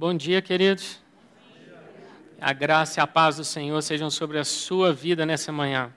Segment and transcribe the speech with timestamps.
[0.00, 0.98] Bom dia, queridos.
[2.40, 5.92] A graça e a paz do Senhor sejam sobre a sua vida nessa manhã.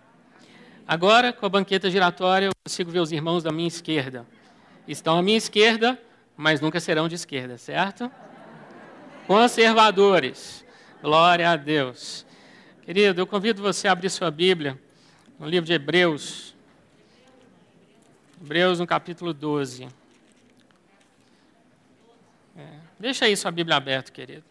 [0.86, 4.26] Agora, com a banqueta giratória, eu consigo ver os irmãos da minha esquerda.
[4.86, 5.98] Estão à minha esquerda,
[6.36, 8.12] mas nunca serão de esquerda, certo?
[9.26, 10.66] Conservadores.
[11.02, 12.26] Glória a Deus.
[12.82, 14.78] Querido, eu convido você a abrir sua Bíblia
[15.40, 16.54] no livro de Hebreus.
[18.44, 19.88] Hebreus, no capítulo 12.
[22.58, 22.64] É,
[23.04, 24.46] deixa aí sua Bíblia aberta, querido.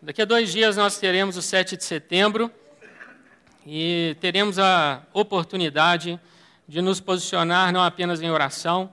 [0.00, 2.48] Daqui a dois dias nós teremos o 7 de setembro
[3.66, 6.20] e teremos a oportunidade
[6.68, 8.92] de nos posicionar não apenas em oração,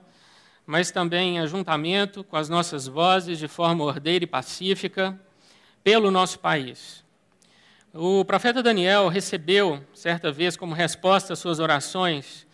[0.66, 5.16] mas também em ajuntamento com as nossas vozes de forma ordeira e pacífica
[5.84, 7.04] pelo nosso país.
[7.94, 12.48] O profeta Daniel recebeu, certa vez, como resposta às suas orações,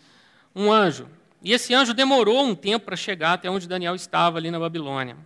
[0.55, 1.09] um anjo.
[1.41, 5.17] E esse anjo demorou um tempo para chegar até onde Daniel estava, ali na Babilônia.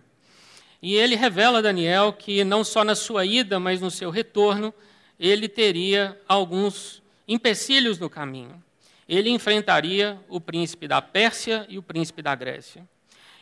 [0.86, 4.72] E ele revela a Daniel que não só na sua ida, mas no seu retorno,
[5.18, 8.62] ele teria alguns empecilhos no caminho.
[9.08, 12.86] Ele enfrentaria o príncipe da Pérsia e o príncipe da Grécia.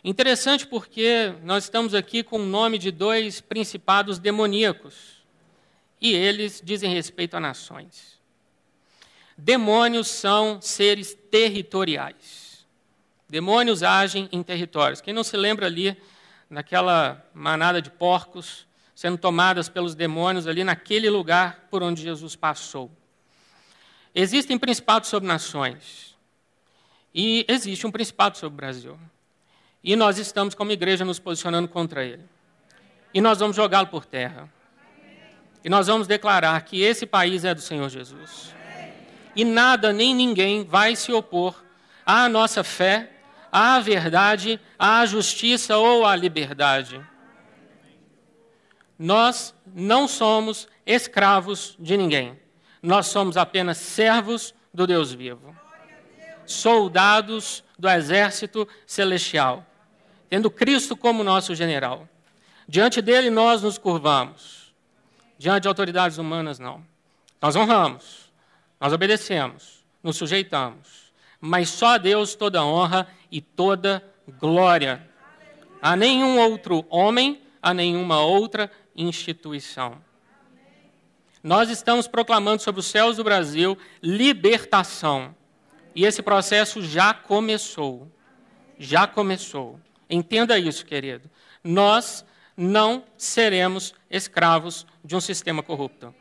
[0.04, 5.16] Interessante porque nós estamos aqui com o nome de dois principados demoníacos.
[6.00, 8.20] E eles dizem respeito a nações.
[9.36, 12.64] Demônios são seres territoriais.
[13.28, 15.00] Demônios agem em territórios.
[15.00, 15.96] Quem não se lembra ali
[16.53, 22.91] naquela manada de porcos sendo tomadas pelos demônios ali naquele lugar por onde Jesus passou.
[24.14, 26.14] Existem principados sobre nações.
[27.14, 28.98] E existe um principado sobre o Brasil.
[29.83, 32.23] E nós estamos, como igreja, nos posicionando contra ele.
[33.12, 34.48] E nós vamos jogá-lo por terra.
[35.64, 38.55] E nós vamos declarar que esse país é do Senhor Jesus.
[39.34, 41.64] E nada nem ninguém vai se opor
[42.05, 43.11] à nossa fé,
[43.53, 46.98] à verdade, à justiça ou à liberdade.
[48.98, 52.41] Nós não somos escravos de ninguém.
[52.83, 55.55] Nós somos apenas servos do Deus vivo.
[56.46, 59.67] Soldados do exército celestial,
[60.29, 62.08] tendo Cristo como nosso general.
[62.67, 64.73] Diante dele nós nos curvamos.
[65.39, 66.85] Diante de autoridades humanas, não.
[67.41, 68.33] Nós honramos,
[68.80, 71.02] nós obedecemos, nos sujeitamos.
[71.45, 74.01] Mas só a Deus toda honra e toda
[74.39, 75.05] glória.
[75.83, 80.01] A nenhum outro homem, a nenhuma outra instituição.
[81.42, 85.35] Nós estamos proclamando sobre os céus do Brasil libertação.
[85.97, 88.09] E esse processo já começou.
[88.79, 89.80] Já começou.
[90.09, 91.29] Entenda isso, querido.
[91.64, 92.24] Nós
[92.57, 96.14] não seremos escravos de um sistema corrupto.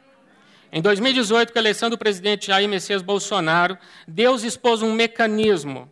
[0.71, 3.77] Em 2018, com a eleição do presidente Jair Messias Bolsonaro,
[4.07, 5.91] Deus expôs um mecanismo.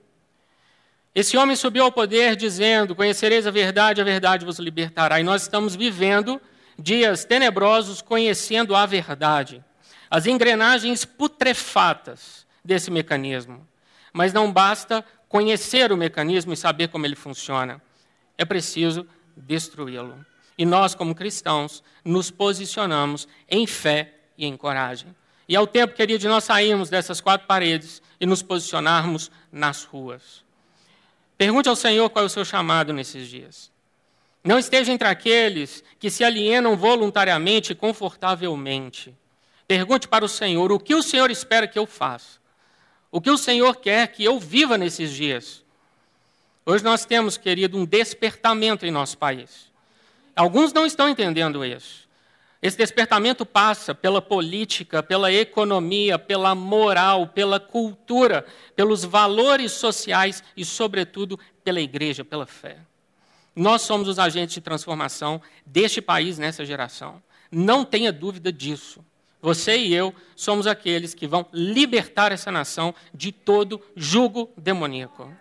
[1.13, 5.19] Esse homem subiu ao poder dizendo: Conhecereis a verdade, a verdade vos libertará.
[5.19, 6.41] E nós estamos vivendo
[6.77, 9.61] dias tenebrosos conhecendo a verdade,
[10.09, 13.67] as engrenagens putrefatas desse mecanismo.
[14.13, 17.81] Mas não basta conhecer o mecanismo e saber como ele funciona.
[18.37, 20.25] É preciso destruí-lo.
[20.57, 25.13] E nós, como cristãos, nos posicionamos em fé e em coragem.
[25.47, 29.83] E é o tempo, querido, de nós sairmos dessas quatro paredes e nos posicionarmos nas
[29.83, 30.43] ruas.
[31.37, 33.71] Pergunte ao Senhor qual é o seu chamado nesses dias.
[34.43, 39.15] Não esteja entre aqueles que se alienam voluntariamente e confortavelmente.
[39.67, 42.39] Pergunte para o Senhor o que o Senhor espera que eu faça.
[43.11, 45.63] O que o Senhor quer que eu viva nesses dias.
[46.65, 49.71] Hoje nós temos, querido, um despertamento em nosso país.
[50.35, 52.08] Alguns não estão entendendo isso.
[52.61, 60.65] Esse despertamento passa pela política, pela economia, pela moral, pela cultura, pelos valores sociais e,
[60.65, 62.79] sobretudo, pela igreja, pela fé.
[63.55, 67.21] Nós somos os agentes de transformação deste país nessa geração.
[67.49, 69.03] Não tenha dúvida disso.
[69.41, 75.33] Você e eu somos aqueles que vão libertar essa nação de todo jugo demoníaco.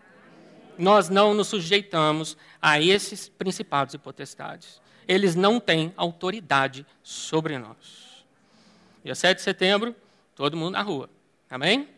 [0.78, 4.80] Nós não nos sujeitamos a esses principados e potestades.
[5.08, 8.22] Eles não têm autoridade sobre nós.
[9.02, 9.96] Dia 7 de setembro,
[10.37, 11.08] todo mundo na rua.
[11.49, 11.88] Amém?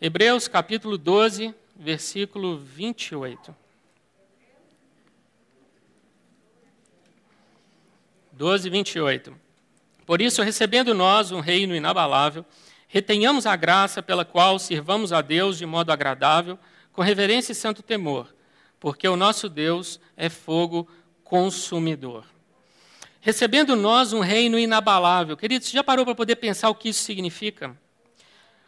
[0.00, 3.54] Hebreus capítulo 12, versículo 28.
[8.30, 9.34] 12, 28.
[10.06, 12.44] Por isso, recebendo nós um reino inabalável,
[12.86, 16.58] retenhamos a graça pela qual sirvamos a Deus de modo agradável,
[16.92, 18.32] com reverência e santo temor,
[18.78, 20.88] porque o nosso Deus é fogo
[21.34, 22.24] consumidor.
[23.20, 25.36] Recebendo nós um reino inabalável.
[25.36, 27.76] Queridos, já parou para poder pensar o que isso significa?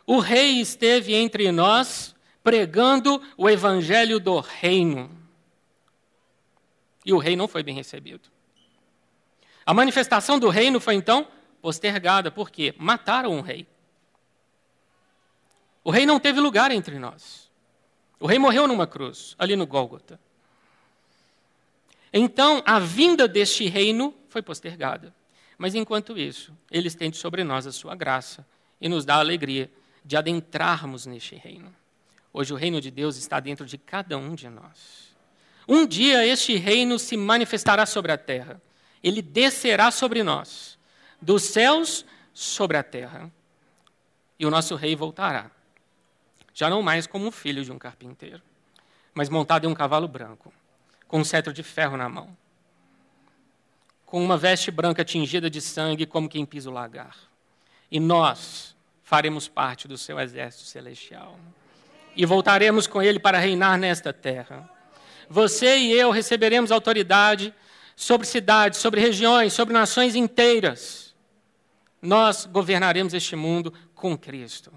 [0.04, 5.08] O rei esteve entre nós pregando o evangelho do reino.
[7.04, 8.28] E o rei não foi bem recebido.
[9.64, 11.28] A manifestação do reino foi então
[11.62, 13.64] postergada, porque mataram um rei.
[15.84, 17.48] O rei não teve lugar entre nós.
[18.18, 20.18] O rei morreu numa cruz, ali no Gólgota.
[22.18, 25.14] Então, a vinda deste reino foi postergada.
[25.58, 28.46] Mas enquanto isso, ele estende sobre nós a sua graça
[28.80, 29.70] e nos dá a alegria
[30.02, 31.74] de adentrarmos neste reino.
[32.32, 35.14] Hoje o reino de Deus está dentro de cada um de nós.
[35.68, 38.62] Um dia este reino se manifestará sobre a terra.
[39.02, 40.78] Ele descerá sobre nós,
[41.20, 43.30] dos céus sobre a terra.
[44.38, 45.50] E o nosso rei voltará.
[46.54, 48.40] Já não mais como filho de um carpinteiro,
[49.12, 50.50] mas montado em um cavalo branco,
[51.08, 52.36] com um cetro de ferro na mão,
[54.04, 57.16] com uma veste branca tingida de sangue, como quem pisa o lagar.
[57.90, 61.38] E nós faremos parte do seu exército celestial
[62.16, 64.68] e voltaremos com ele para reinar nesta terra.
[65.28, 67.54] Você e eu receberemos autoridade
[67.94, 71.14] sobre cidades, sobre regiões, sobre nações inteiras.
[72.00, 74.72] Nós governaremos este mundo com Cristo.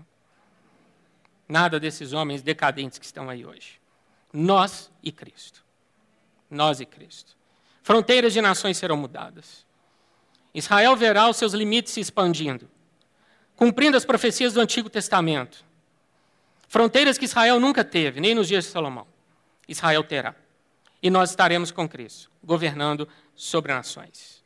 [1.47, 3.79] Nada desses homens decadentes que estão aí hoje.
[4.31, 5.63] Nós e Cristo.
[6.49, 7.37] Nós e Cristo.
[7.83, 9.65] Fronteiras de nações serão mudadas.
[10.53, 12.69] Israel verá os seus limites se expandindo,
[13.55, 15.63] cumprindo as profecias do Antigo Testamento.
[16.67, 19.07] Fronteiras que Israel nunca teve, nem nos dias de Salomão.
[19.67, 20.35] Israel terá.
[21.01, 24.43] E nós estaremos com Cristo, governando sobre nações.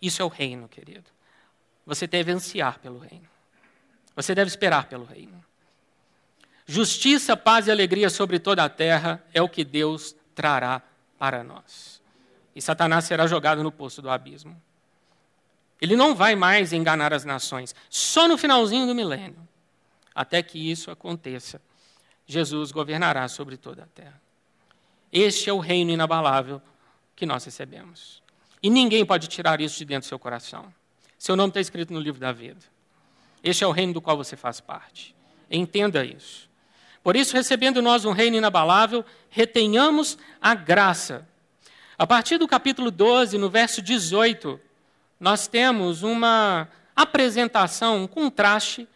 [0.00, 1.10] Isso é o reino, querido.
[1.84, 3.28] Você deve ansiar pelo reino.
[4.14, 5.44] Você deve esperar pelo reino.
[6.66, 10.82] Justiça, paz e alegria sobre toda a terra é o que Deus trará
[11.18, 12.00] para nós.
[12.54, 14.60] E Satanás será jogado no poço do abismo.
[15.80, 19.46] Ele não vai mais enganar as nações, só no finalzinho do milênio.
[20.14, 21.60] Até que isso aconteça,
[22.26, 24.20] Jesus governará sobre toda a terra.
[25.12, 26.60] Este é o reino inabalável
[27.14, 28.22] que nós recebemos.
[28.62, 30.72] E ninguém pode tirar isso de dentro do seu coração.
[31.16, 32.60] Seu nome está escrito no livro da vida.
[33.42, 35.14] Este é o reino do qual você faz parte.
[35.50, 36.47] Entenda isso.
[37.02, 41.26] Por isso, recebendo nós um reino inabalável, retenhamos a graça.
[41.96, 44.60] A partir do capítulo 12, no verso 18,
[45.18, 48.88] nós temos uma apresentação, um contraste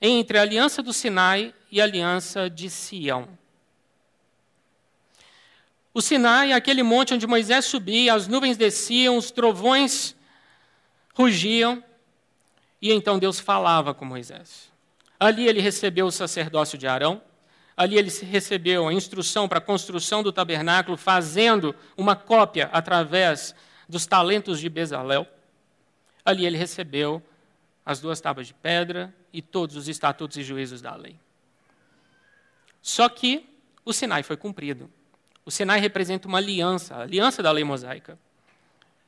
[0.00, 3.28] entre a aliança do Sinai e a aliança de Sião.
[5.92, 10.14] O Sinai é aquele monte onde Moisés subia, as nuvens desciam, os trovões
[11.14, 11.82] rugiam,
[12.82, 14.70] e então Deus falava com Moisés.
[15.18, 17.22] Ali ele recebeu o sacerdócio de Arão,
[17.76, 23.54] ali ele recebeu a instrução para a construção do tabernáculo, fazendo uma cópia através
[23.88, 25.26] dos talentos de Bezalel.
[26.24, 27.22] Ali ele recebeu
[27.84, 31.16] as duas tábuas de pedra e todos os estatutos e juízos da lei.
[32.82, 33.48] Só que
[33.84, 34.90] o Sinai foi cumprido.
[35.44, 38.18] O Sinai representa uma aliança, a aliança da lei mosaica.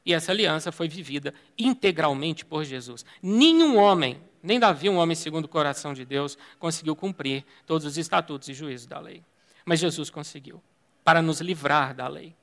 [0.06, 3.04] E essa aliança foi vivida integralmente por Jesus.
[3.20, 7.98] Nenhum homem, nem Davi, um homem segundo o coração de Deus, conseguiu cumprir todos os
[7.98, 9.22] estatutos e juízos da lei.
[9.64, 10.62] Mas Jesus conseguiu,
[11.04, 12.34] para nos livrar da lei.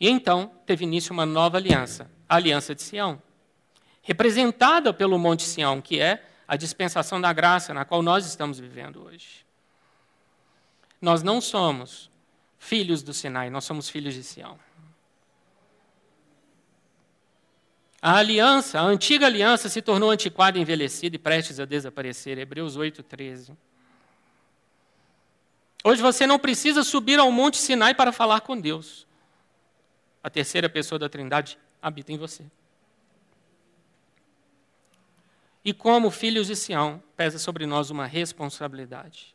[0.00, 3.22] E então teve início uma nova aliança, a aliança de Sião
[4.04, 9.02] representada pelo Monte Sião, que é a dispensação da graça na qual nós estamos vivendo
[9.02, 9.44] hoje.
[11.00, 12.10] Nós não somos
[12.58, 14.58] filhos do Sinai, nós somos filhos de Sião.
[18.06, 22.36] A aliança, a antiga aliança, se tornou antiquada, envelhecida e prestes a desaparecer.
[22.36, 23.56] Hebreus 8, 13.
[25.82, 29.06] Hoje você não precisa subir ao Monte Sinai para falar com Deus.
[30.22, 32.44] A terceira pessoa da Trindade habita em você.
[35.64, 39.34] E como filhos de Sião, pesa sobre nós uma responsabilidade.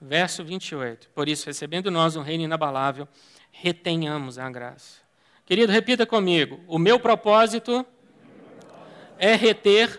[0.00, 1.08] Verso 28.
[1.10, 3.06] Por isso, recebendo nós um reino inabalável,
[3.52, 5.05] retenhamos a graça.
[5.46, 6.60] Querido, repita comigo.
[6.66, 7.86] O meu propósito
[9.18, 9.98] é reter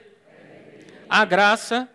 [1.10, 1.90] a graça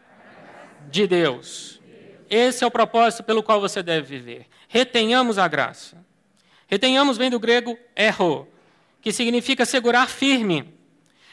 [0.90, 1.80] de Deus.
[2.28, 4.46] Esse é o propósito pelo qual você deve viver.
[4.66, 6.04] Retenhamos a graça.
[6.66, 8.48] Retenhamos vem do grego erro,
[9.00, 10.72] que significa segurar firme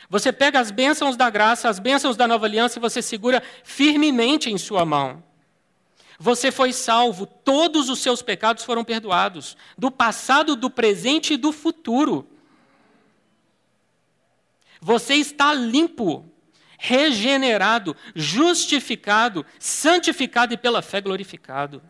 [0.10, 4.50] você pega as bênçãos da graça, as bênçãos da nova aliança e você segura firmemente
[4.50, 5.24] em sua mão.
[6.20, 11.54] Você foi salvo, todos os seus pecados foram perdoados, do passado, do presente e do
[11.54, 12.28] futuro.
[14.82, 16.30] Você está limpo,
[16.78, 21.82] regenerado, justificado, santificado e pela fé glorificado.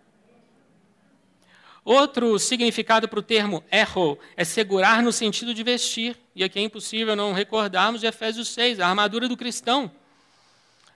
[1.83, 6.15] Outro significado para o termo erro é segurar no sentido de vestir.
[6.35, 9.91] E aqui é impossível não recordarmos de Efésios 6, a armadura do cristão.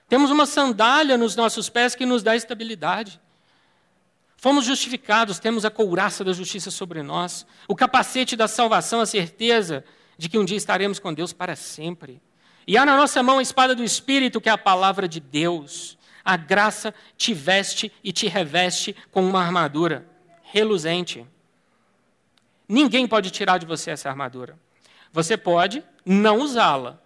[0.08, 3.20] Temos uma sandália nos nossos pés que nos dá estabilidade.
[4.44, 9.82] Fomos justificados, temos a couraça da justiça sobre nós, o capacete da salvação, a certeza
[10.18, 12.20] de que um dia estaremos com Deus para sempre.
[12.66, 15.96] E há na nossa mão a espada do Espírito, que é a palavra de Deus.
[16.22, 20.06] A graça te veste e te reveste com uma armadura
[20.42, 21.26] reluzente.
[22.68, 24.58] Ninguém pode tirar de você essa armadura.
[25.10, 27.00] Você pode não usá-la,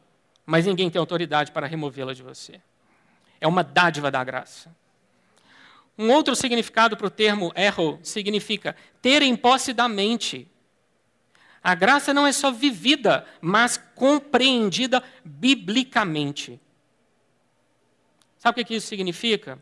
[0.44, 2.60] mas ninguém tem autoridade para removê-la de você.
[3.40, 4.76] É uma dádiva da graça.
[5.98, 10.48] Um outro significado para o termo erro significa ter em posse da mente.
[11.60, 16.60] A graça não é só vivida, mas compreendida biblicamente.
[18.38, 19.60] Sabe o que isso significa?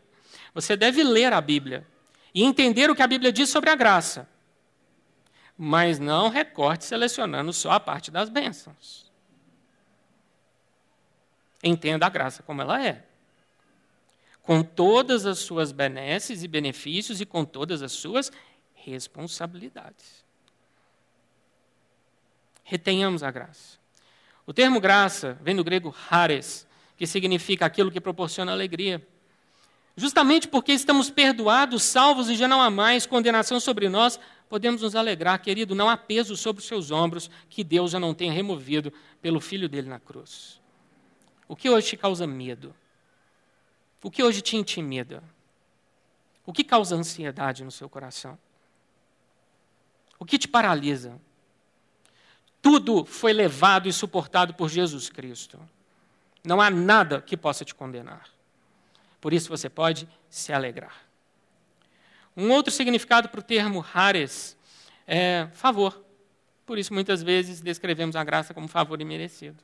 [0.53, 1.87] Você deve ler a Bíblia
[2.31, 4.29] e entender o que a Bíblia diz sobre a graça,
[5.57, 9.11] mas não recorte selecionando só a parte das bênçãos.
[11.63, 13.07] Entenda a graça como ela é
[14.47, 18.31] com todas as suas benesses e benefícios e com todas as suas
[18.73, 20.23] responsabilidades.
[22.63, 23.77] Retenhamos a graça.
[24.45, 29.05] O termo graça vem do grego hares, que significa aquilo que proporciona alegria.
[29.97, 34.95] Justamente porque estamos perdoados, salvos e já não há mais condenação sobre nós, podemos nos
[34.95, 38.93] alegrar, querido, não há peso sobre os seus ombros que Deus já não tenha removido
[39.21, 40.61] pelo Filho dele na cruz.
[41.49, 42.73] O que hoje te causa medo?
[44.01, 45.23] O que hoje te intimida?
[46.45, 48.37] O que causa ansiedade no seu coração?
[50.19, 51.19] O que te paralisa?
[52.61, 55.59] Tudo foi levado e suportado por Jesus Cristo.
[56.43, 58.29] Não há nada que possa te condenar.
[59.19, 60.95] Por isso você pode se alegrar.
[62.35, 64.55] Um outro significado para o termo hares
[65.07, 66.03] é favor.
[66.65, 69.63] Por isso, muitas vezes, descrevemos a graça como favor imerecido.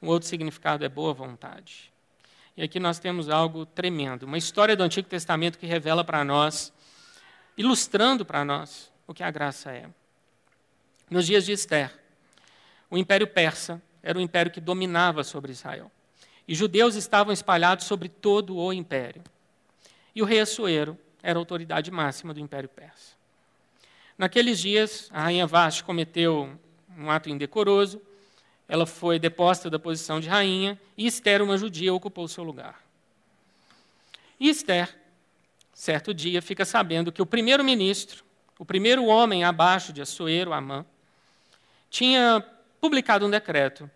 [0.00, 1.92] Um outro significado é boa vontade.
[2.60, 6.70] E aqui nós temos algo tremendo, uma história do Antigo Testamento que revela para nós,
[7.56, 9.88] ilustrando para nós o que a graça é.
[11.08, 11.90] Nos dias de Esther,
[12.90, 15.90] o Império Persa era o império que dominava sobre Israel.
[16.46, 19.24] E judeus estavam espalhados sobre todo o império.
[20.14, 23.14] E o rei Assuero era a autoridade máxima do Império Persa.
[24.18, 26.60] Naqueles dias, a rainha Vashti cometeu
[26.94, 28.02] um ato indecoroso
[28.70, 32.80] ela foi deposta da posição de rainha e Esther, uma judia, ocupou o seu lugar.
[34.38, 34.96] E Esther,
[35.74, 38.22] certo dia, fica sabendo que o primeiro-ministro,
[38.60, 40.86] o primeiro homem abaixo de Assuero, Amã,
[41.90, 42.46] tinha
[42.80, 43.90] publicado um decreto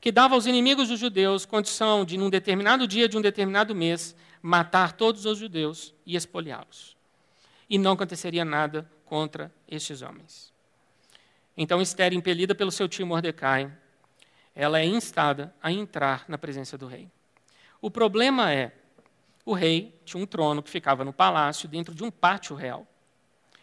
[0.00, 4.16] que dava aos inimigos dos judeus condição de, num determinado dia de um determinado mês,
[4.42, 6.96] matar todos os judeus e espoliá-los.
[7.70, 10.52] E não aconteceria nada contra estes homens.
[11.56, 13.70] Então Esther, impelida pelo seu tio Mordecai,
[14.56, 17.10] ela é instada a entrar na presença do rei.
[17.78, 18.72] O problema é,
[19.44, 22.86] o rei tinha um trono que ficava no palácio, dentro de um pátio real,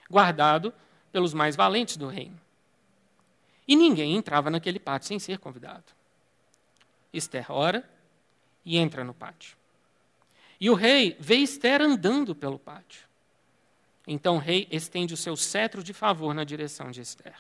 [0.08, 0.72] guardado
[1.12, 2.40] pelos mais valentes do reino.
[3.68, 5.86] E ninguém entrava naquele pátio sem ser convidado.
[7.12, 7.90] Esther ora
[8.64, 9.58] e entra no pátio.
[10.60, 13.08] E o rei vê Esther andando pelo pátio.
[14.06, 17.36] Então o rei estende o seu cetro de favor na direção de Esther.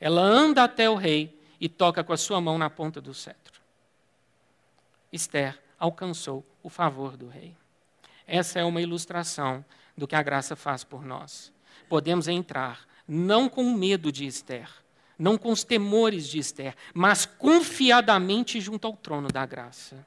[0.00, 3.60] Ela anda até o rei e toca com a sua mão na ponta do cetro.
[5.12, 7.54] Esther alcançou o favor do rei.
[8.26, 9.64] Essa é uma ilustração
[9.96, 11.52] do que a graça faz por nós.
[11.88, 14.68] Podemos entrar não com medo de Esther,
[15.18, 20.04] não com os temores de Esther, mas confiadamente junto ao trono da graça.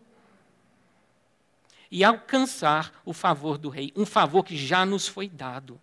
[1.89, 5.81] E alcançar o favor do rei, um favor que já nos foi dado.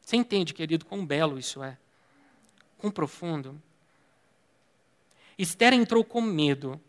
[0.00, 1.76] Você entende, querido, quão belo isso é?
[2.78, 3.60] Quão profundo?
[5.38, 6.80] Esther entrou com medo.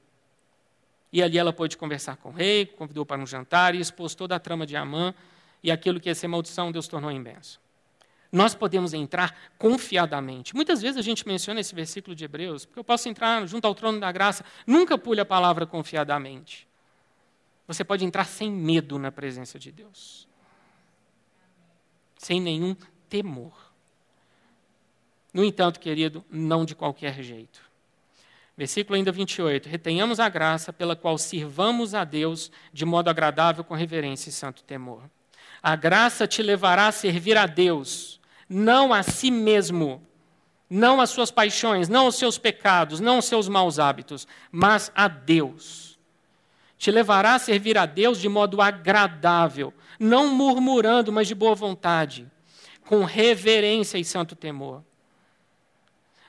[1.11, 4.35] E ali ela pôde conversar com o rei, convidou para um jantar e expôs toda
[4.35, 5.13] a trama de Amã
[5.61, 7.59] e aquilo que ia ser maldição, Deus tornou em bênção.
[8.31, 10.55] Nós podemos entrar confiadamente.
[10.55, 13.73] Muitas vezes a gente menciona esse versículo de Hebreus, porque eu posso entrar junto ao
[13.73, 14.45] trono da graça.
[14.67, 16.67] Nunca pule a palavra confiadamente.
[17.67, 20.27] Você pode entrar sem medo na presença de Deus.
[22.17, 22.75] Sem nenhum
[23.09, 23.73] temor.
[25.33, 27.68] No entanto, querido, não de qualquer jeito.
[28.59, 29.69] Versículo ainda 28.
[29.69, 34.63] Retenhamos a graça pela qual sirvamos a Deus de modo agradável, com reverência e santo
[34.63, 35.09] temor.
[35.63, 40.05] A graça te levará a servir a Deus, não a si mesmo,
[40.69, 45.07] não às suas paixões, não aos seus pecados, não aos seus maus hábitos, mas a
[45.07, 45.97] Deus.
[46.77, 52.29] Te levará a servir a Deus de modo agradável, não murmurando, mas de boa vontade,
[52.85, 54.83] com reverência e santo temor.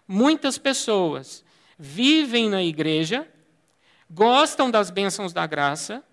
[0.06, 1.44] Muitas pessoas
[1.80, 3.26] vivem na igreja,
[4.10, 6.04] gostam das bênçãos da graça,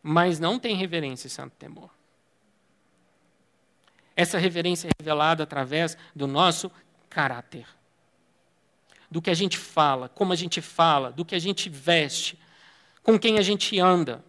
[0.00, 1.90] mas não têm reverência e santo temor.
[4.14, 6.70] Essa reverência é revelada através do nosso
[7.10, 7.66] caráter.
[9.10, 12.38] Do que a gente fala, como a gente fala, do que a gente veste,
[13.02, 14.24] com quem a gente anda,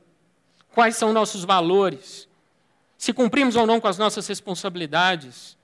[0.74, 2.28] quais são nossos valores,
[2.98, 5.56] se cumprimos ou não com as nossas responsabilidades,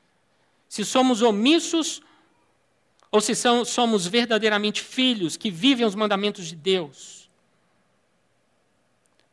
[0.69, 2.01] se somos omissos
[3.15, 7.29] ou se são, somos verdadeiramente filhos que vivem os mandamentos de Deus.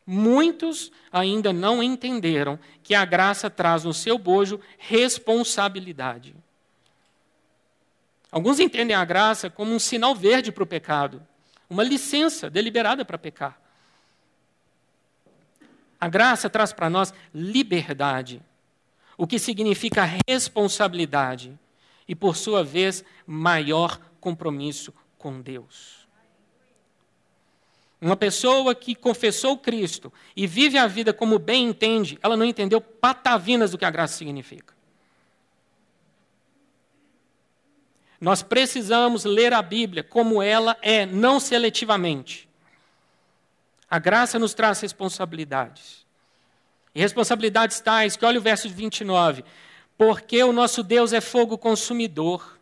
[0.07, 6.33] Muitos ainda não entenderam que a graça traz no seu bojo responsabilidade.
[8.31, 11.21] Alguns entendem a graça como um sinal verde para o pecado,
[11.69, 13.61] uma licença deliberada para pecar.
[16.01, 18.41] A graça traz para nós liberdade,
[19.19, 21.59] o que significa responsabilidade
[22.13, 26.07] e, por sua vez, maior compromisso com Deus.
[27.99, 32.83] Uma pessoa que confessou Cristo e vive a vida como bem entende, ela não entendeu
[32.83, 34.75] patavinas do que a graça significa.
[38.21, 42.47] Nós precisamos ler a Bíblia como ela é, não seletivamente.
[43.89, 46.05] A graça nos traz responsabilidades.
[46.95, 49.43] E responsabilidades tais que, olha o verso 29,
[50.05, 52.59] porque o nosso Deus é fogo consumidor.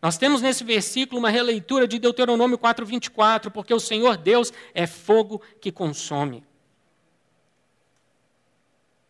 [0.00, 5.42] Nós temos nesse versículo uma releitura de Deuteronômio 4:24, porque o Senhor Deus é fogo
[5.60, 6.44] que consome.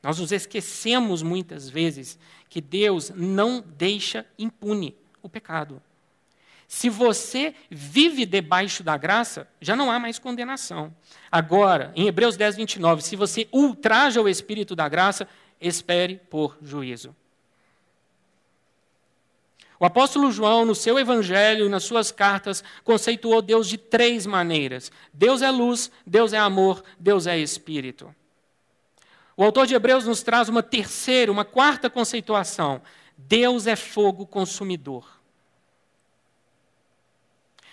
[0.02, 5.82] Nós nos esquecemos muitas vezes que Deus não deixa impune o pecado.
[6.66, 10.94] Se você vive debaixo da graça, já não há mais condenação.
[11.30, 15.26] Agora, em Hebreus 10, 29, se você ultraja o espírito da graça,
[15.60, 17.14] espere por juízo.
[19.78, 25.40] O apóstolo João, no seu evangelho, nas suas cartas, conceituou Deus de três maneiras: Deus
[25.40, 28.14] é luz, Deus é amor, Deus é espírito.
[29.34, 32.82] O autor de Hebreus nos traz uma terceira, uma quarta conceituação:
[33.16, 35.18] Deus é fogo consumidor.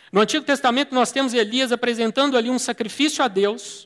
[0.10, 3.86] No Antigo Testamento, nós temos Elias apresentando ali um sacrifício a Deus,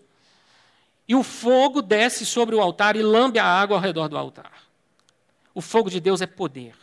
[1.12, 4.64] e o fogo desce sobre o altar e lambe a água ao redor do altar.
[5.54, 6.74] O fogo de Deus é poder.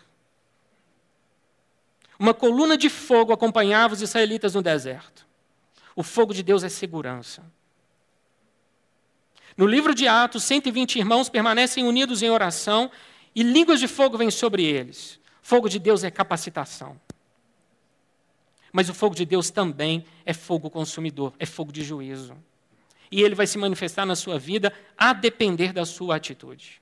[2.18, 5.26] Uma coluna de fogo acompanhava os israelitas no deserto.
[5.96, 7.42] O fogo de Deus é segurança.
[9.56, 12.90] No livro de Atos, 120 irmãos permanecem unidos em oração
[13.34, 15.18] e línguas de fogo vêm sobre eles.
[15.40, 17.00] Fogo de Deus é capacitação.
[18.70, 22.36] Mas o fogo de Deus também é fogo consumidor, é fogo de juízo
[23.10, 26.80] e ele vai se manifestar na sua vida a depender da sua atitude.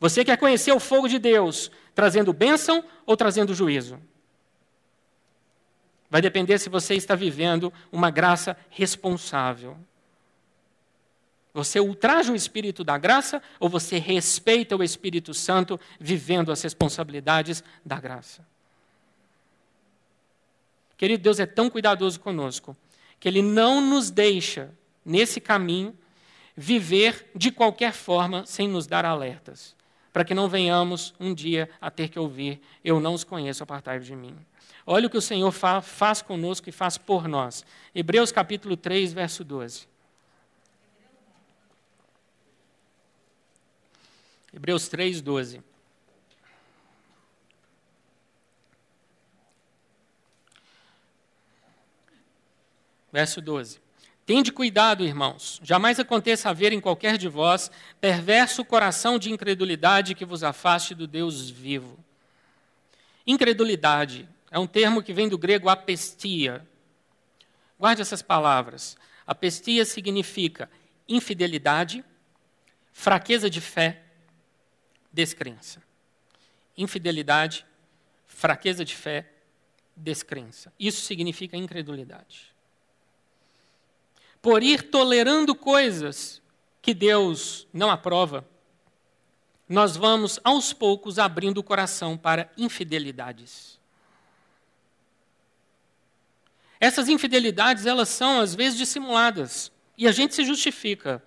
[0.00, 4.00] Você quer conhecer o fogo de Deus trazendo bênção ou trazendo juízo?
[6.10, 9.76] Vai depender se você está vivendo uma graça responsável.
[11.52, 17.62] Você ultraja o espírito da graça ou você respeita o Espírito Santo vivendo as responsabilidades
[17.84, 18.44] da graça?
[20.96, 22.76] Querido, Deus é tão cuidadoso conosco
[23.20, 24.72] que Ele não nos deixa
[25.04, 25.96] nesse caminho,
[26.56, 29.74] viver de qualquer forma sem nos dar alertas,
[30.12, 33.98] para que não venhamos um dia a ter que ouvir: Eu não os conheço, apartai
[34.00, 34.36] de mim.
[34.86, 37.64] Olha o que o Senhor fa faz conosco e faz por nós.
[37.94, 39.88] Hebreus capítulo 3, verso 12.
[44.52, 45.62] Hebreus 3, 12.
[53.10, 53.83] Verso 12.
[54.26, 60.24] Tende cuidado, irmãos, jamais aconteça haver em qualquer de vós perverso coração de incredulidade que
[60.24, 62.02] vos afaste do Deus vivo.
[63.26, 66.66] Incredulidade é um termo que vem do grego apestia.
[67.78, 68.96] Guarde essas palavras.
[69.26, 70.70] Apestia significa
[71.06, 72.02] infidelidade,
[72.94, 74.04] fraqueza de fé,
[75.12, 75.82] descrença.
[76.78, 77.66] Infidelidade,
[78.26, 79.30] fraqueza de fé,
[79.94, 80.72] descrença.
[80.78, 82.53] Isso significa incredulidade
[84.44, 86.42] por ir tolerando coisas
[86.82, 88.46] que Deus não aprova,
[89.66, 93.80] nós vamos aos poucos abrindo o coração para infidelidades.
[96.78, 101.24] Essas infidelidades, elas são às vezes dissimuladas e a gente se justifica.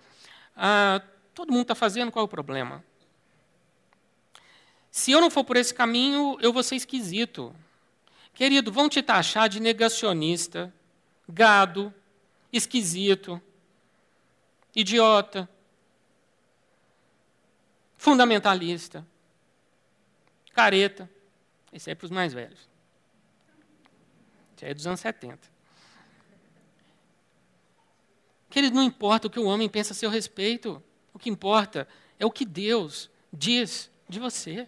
[0.56, 1.01] Ah,
[1.34, 2.86] todo mundo está fazendo, qual é o problema?
[4.91, 7.51] Se eu não for por esse caminho, eu vou ser esquisito.
[8.36, 10.71] Querido, vão te taxar de negacionista,
[11.27, 11.91] gado,
[12.51, 13.41] esquisito,
[14.75, 15.49] idiota,
[17.97, 19.05] fundamentalista,
[20.53, 21.10] careta.
[21.71, 22.69] Esse é para os mais velhos.
[24.55, 25.39] Esse é dos anos 70.
[28.49, 30.81] Querido, não importa o que o homem pensa a seu respeito.
[31.13, 31.88] O que importa
[32.19, 34.67] é o que Deus diz de você.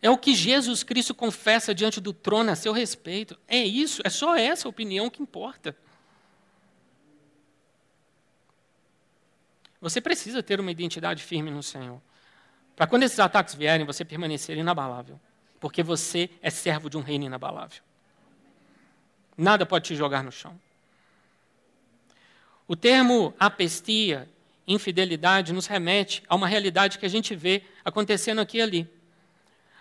[0.00, 3.38] É o que Jesus Cristo confessa diante do trono a seu respeito.
[3.46, 5.76] É isso, é só essa opinião que importa.
[9.86, 12.02] Você precisa ter uma identidade firme no Senhor.
[12.74, 15.20] Para quando esses ataques vierem, você permanecer inabalável.
[15.60, 17.80] Porque você é servo de um reino inabalável.
[19.38, 20.60] Nada pode te jogar no chão.
[22.66, 24.28] O termo apestia,
[24.66, 28.90] infidelidade, nos remete a uma realidade que a gente vê acontecendo aqui e ali.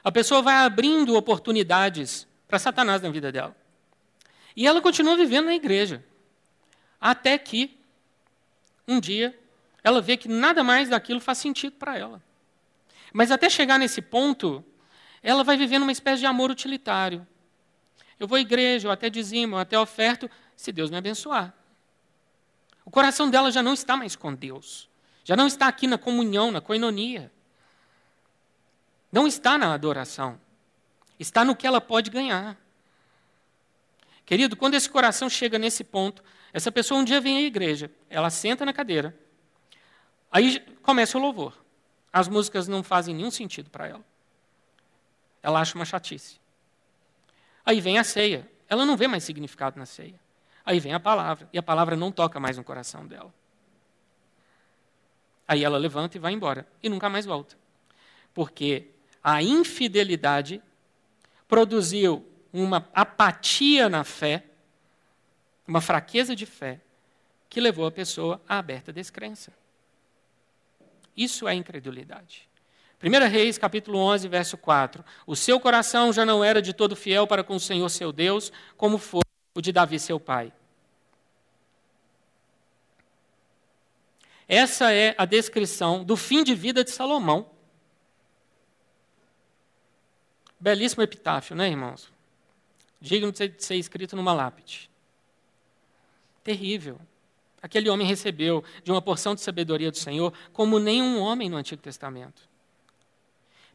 [0.04, 3.58] A pessoa vai abrindo oportunidades para Satanás na vida dela.
[4.56, 6.06] E ela continua vivendo na igreja.
[7.02, 7.76] Até que,
[8.88, 9.36] um dia,
[9.86, 12.20] ela vê que nada mais daquilo faz sentido para ela.
[13.14, 14.66] Mas até chegar nesse ponto,
[15.22, 17.26] ela vai vivendo uma espécie de amor utilitário.
[18.20, 21.54] Eu vou à igreja, eu até dizimo, eu até oferto, se Deus me abençoar.
[22.84, 24.90] O coração dela já não está mais com Deus.
[25.24, 27.32] Já não está aqui na comunhão, na coinonia.
[29.12, 30.42] Não está na adoração.
[31.20, 32.58] Está no que ela pode ganhar.
[34.26, 38.32] Querido, quando esse coração chega nesse ponto, essa pessoa um dia vem à igreja, ela
[38.32, 39.16] senta na cadeira,
[40.36, 41.58] aí começa o louvor.
[42.12, 44.04] As músicas não fazem nenhum sentido para ela.
[45.42, 46.42] Ela acha uma chatice.
[47.66, 48.50] Aí vem a ceia.
[48.68, 50.20] Ela não vê mais significado na ceia.
[50.66, 53.34] Aí vem a palavra, e a palavra não toca mais no coração dela.
[55.48, 57.56] Aí ela levanta e vai embora, e nunca mais volta.
[58.34, 58.90] Porque
[59.24, 60.62] a infidelidade
[61.48, 64.44] produziu uma apatia na fé,
[65.68, 66.82] uma fraqueza de fé,
[67.48, 69.54] que levou a pessoa à aberta descrença.
[71.16, 72.50] Isso é incredulidade.
[73.04, 75.04] 1 Reis, capítulo 11, verso 4.
[75.28, 78.52] O seu coração já não era de todo fiel para com o Senhor seu Deus,
[78.78, 79.22] como foi
[79.54, 80.52] o de Davi, seu pai.
[84.48, 87.50] Essa é a descrição do fim de vida de Salomão.
[90.60, 92.12] Belíssimo epitáfio, né, irmãos?
[93.00, 94.90] Digno de ser escrito numa lápide.
[96.44, 97.00] Terrível.
[97.62, 101.82] Aquele homem recebeu de uma porção de sabedoria do Senhor como nenhum homem no Antigo
[101.82, 102.48] Testamento.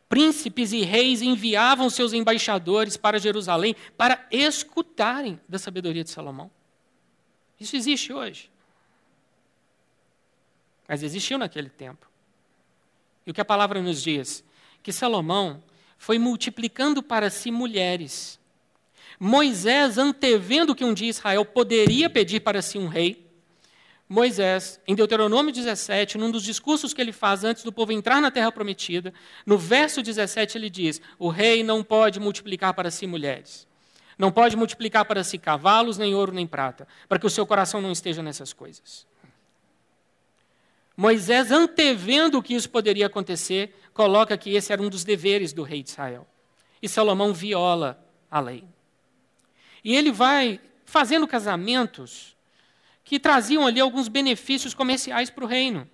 [0.09, 6.51] Príncipes e reis enviavam seus embaixadores para Jerusalém para escutarem da sabedoria de Salomão.
[7.61, 8.51] Isso existe hoje.
[10.89, 12.09] Mas existiu naquele tempo.
[13.25, 14.43] E o que a palavra nos diz?
[14.83, 15.63] Que Salomão
[15.97, 18.41] foi multiplicando para si mulheres.
[19.21, 23.30] Moisés, antevendo que um dia Israel poderia pedir para si um rei,
[24.13, 28.29] Moisés, em Deuteronômio 17, num dos discursos que ele faz antes do povo entrar na
[28.29, 29.15] terra prometida,
[29.47, 33.69] no verso 17 ele diz: O rei não pode multiplicar para si mulheres,
[34.19, 37.81] não pode multiplicar para si cavalos, nem ouro, nem prata, para que o seu coração
[37.81, 39.07] não esteja nessas coisas.
[40.97, 45.85] Moisés, antevendo que isso poderia acontecer, coloca que esse era um dos deveres do rei
[45.85, 46.27] de Israel.
[46.83, 48.65] E Salomão viola a lei.
[49.85, 52.37] E ele vai fazendo casamentos
[53.11, 55.85] que traziam ali alguns benefícios comerciais para o reino.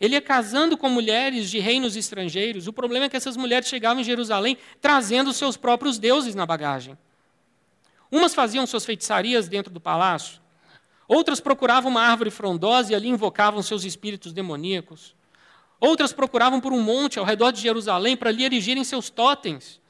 [0.00, 2.68] Ele ia casando com mulheres de reinos estrangeiros.
[2.68, 6.96] O problema é que essas mulheres chegavam em Jerusalém trazendo seus próprios deuses na bagagem.
[8.08, 10.40] Umas faziam suas feitiçarias dentro do palácio,
[11.08, 15.12] outras procuravam uma árvore frondosa e ali invocavam seus espíritos demoníacos.
[15.80, 19.80] Outras procuravam por um monte ao redor de Jerusalém para ali erigirem seus totens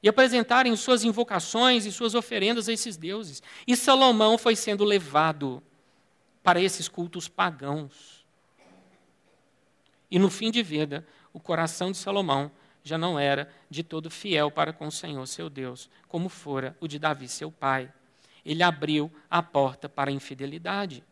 [0.00, 3.42] e apresentarem suas invocações e suas oferendas a esses deuses.
[3.66, 5.60] E Salomão foi sendo levado
[6.46, 8.24] para esses cultos pagãos.
[10.08, 12.52] E no fim de vida, o coração de Salomão
[12.84, 16.86] já não era de todo fiel para com o Senhor seu Deus, como fora o
[16.86, 17.92] de Davi seu pai.
[18.44, 21.02] Ele abriu a porta para a infidelidade.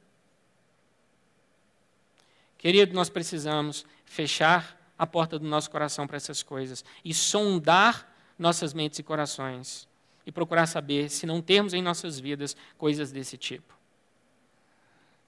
[2.57, 8.73] Querido, nós precisamos fechar a porta do nosso coração para essas coisas e sondar nossas
[8.73, 9.89] mentes e corações
[10.25, 13.75] e procurar saber se não temos em nossas vidas coisas desse tipo.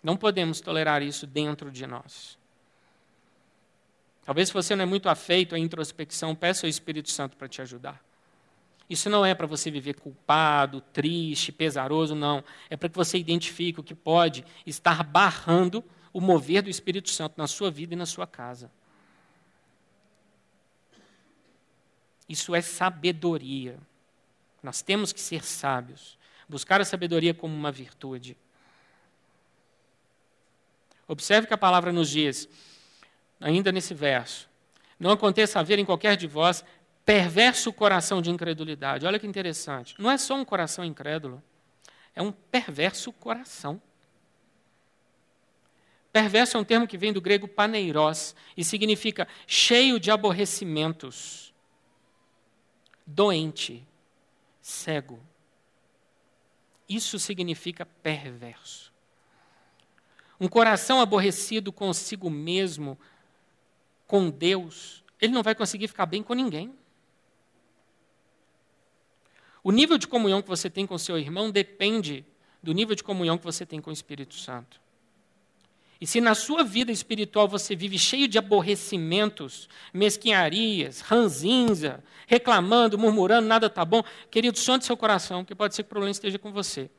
[0.07, 2.39] Não podemos tolerar isso dentro de nós.
[4.25, 8.01] Talvez você não é muito afeito à introspecção, peça ao Espírito Santo para te ajudar.
[8.89, 12.45] Isso não é para você viver culpado, triste, pesaroso, não.
[12.71, 17.35] É para que você identifique o que pode estar barrando o mover do Espírito Santo
[17.37, 18.71] na sua vida e na sua casa.
[22.29, 23.77] Isso é sabedoria.
[24.63, 26.17] Nós temos que ser sábios.
[26.49, 28.37] Buscar a sabedoria como uma virtude.
[31.09, 32.49] Observe que a palavra nos diz,
[33.41, 34.49] ainda nesse verso:
[34.99, 36.65] Não aconteça haver em qualquer de vós
[37.05, 39.07] perverso coração de incredulidade.
[39.07, 39.95] Olha que interessante.
[39.99, 41.43] Não é só um coração incrédulo,
[42.15, 43.81] é um perverso coração.
[46.13, 51.53] Perverso é um termo que vem do grego paneiros e significa cheio de aborrecimentos,
[53.07, 53.87] doente,
[54.63, 55.21] cego.
[56.89, 58.86] Isso significa perverso.
[60.41, 62.99] Um coração aborrecido consigo mesmo,
[64.07, 66.73] com Deus, ele não vai conseguir ficar bem com ninguém.
[69.63, 72.25] O nível de comunhão que você tem com seu irmão depende
[72.63, 74.81] do nível de comunhão que você tem com o Espírito Santo.
[76.01, 83.49] E se na sua vida espiritual você vive cheio de aborrecimentos, mesquinharias, ranzinza, reclamando, murmurando,
[83.49, 86.53] nada está bom, querido, sonde seu coração, que pode ser que o problema esteja com
[86.53, 86.91] você.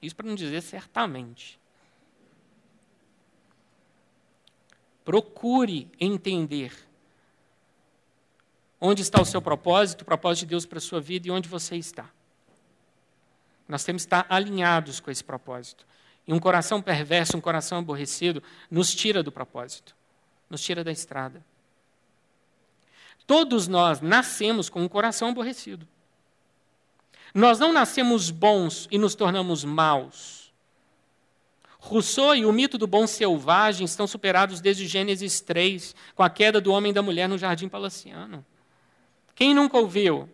[0.00, 1.57] Isso para não dizer certamente.
[5.08, 6.70] Procure entender
[8.78, 11.48] onde está o seu propósito, o propósito de Deus para a sua vida e onde
[11.48, 12.10] você está.
[13.66, 15.86] Nós temos que estar alinhados com esse propósito.
[16.26, 19.96] E um coração perverso, um coração aborrecido, nos tira do propósito,
[20.50, 21.42] nos tira da estrada.
[23.26, 25.88] Todos nós nascemos com um coração aborrecido.
[27.32, 30.37] Nós não nascemos bons e nos tornamos maus.
[31.88, 36.60] Rousseau e o mito do bom selvagem estão superados desde Gênesis 3, com a queda
[36.60, 38.44] do homem e da mulher no jardim palaciano.
[39.34, 40.28] Quem nunca ouviu?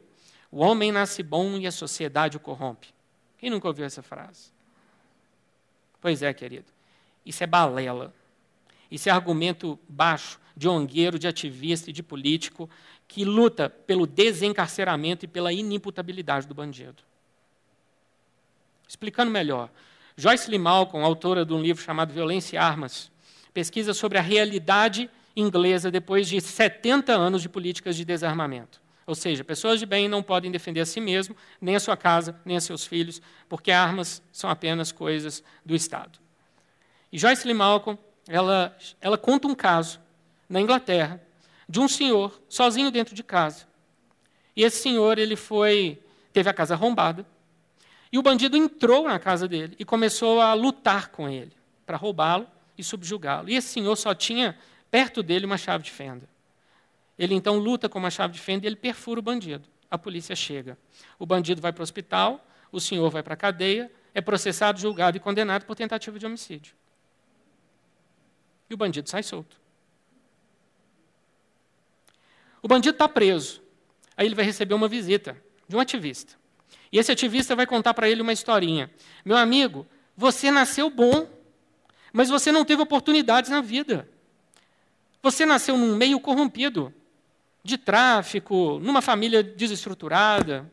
[0.50, 2.88] O homem nasce bom e a sociedade o corrompe.
[3.38, 4.50] Quem nunca ouviu essa frase?
[6.00, 6.66] Pois é, querido.
[7.24, 8.12] Isso é balela.
[8.90, 12.68] Isso é argumento baixo de ongueiro, de ativista e de político
[13.06, 17.02] que luta pelo desencarceramento e pela inimputabilidade do bandido.
[18.88, 19.70] Explicando melhor,
[20.16, 23.10] Joyce Lee Malcolm, autora de um livro chamado Violência e Armas,
[23.52, 28.80] pesquisa sobre a realidade inglesa depois de 70 anos de políticas de desarmamento.
[29.06, 32.40] Ou seja, pessoas de bem não podem defender a si mesmo, nem a sua casa,
[32.44, 36.18] nem a seus filhos, porque armas são apenas coisas do Estado.
[37.12, 37.98] E Joyce Lee Malcolm,
[38.28, 40.00] ela, ela conta um caso
[40.48, 41.20] na Inglaterra
[41.68, 43.66] de um senhor sozinho dentro de casa.
[44.56, 46.00] E esse senhor, ele foi,
[46.32, 47.26] teve a casa arrombada,
[48.14, 51.50] e o bandido entrou na casa dele e começou a lutar com ele
[51.84, 52.46] para roubá-lo
[52.78, 53.50] e subjugá-lo.
[53.50, 54.56] E esse senhor só tinha
[54.88, 56.28] perto dele uma chave de fenda.
[57.18, 59.68] Ele então luta com uma chave de fenda e ele perfura o bandido.
[59.90, 60.78] A polícia chega.
[61.18, 65.16] O bandido vai para o hospital, o senhor vai para a cadeia, é processado, julgado
[65.16, 66.72] e condenado por tentativa de homicídio.
[68.70, 69.60] E o bandido sai solto.
[72.62, 73.60] O bandido está preso.
[74.16, 76.43] Aí ele vai receber uma visita de um ativista.
[76.94, 78.88] E esse ativista vai contar para ele uma historinha.
[79.24, 79.84] Meu amigo,
[80.16, 81.28] você nasceu bom,
[82.12, 84.08] mas você não teve oportunidades na vida.
[85.20, 86.94] Você nasceu num meio corrompido
[87.64, 90.70] de tráfico, numa família desestruturada.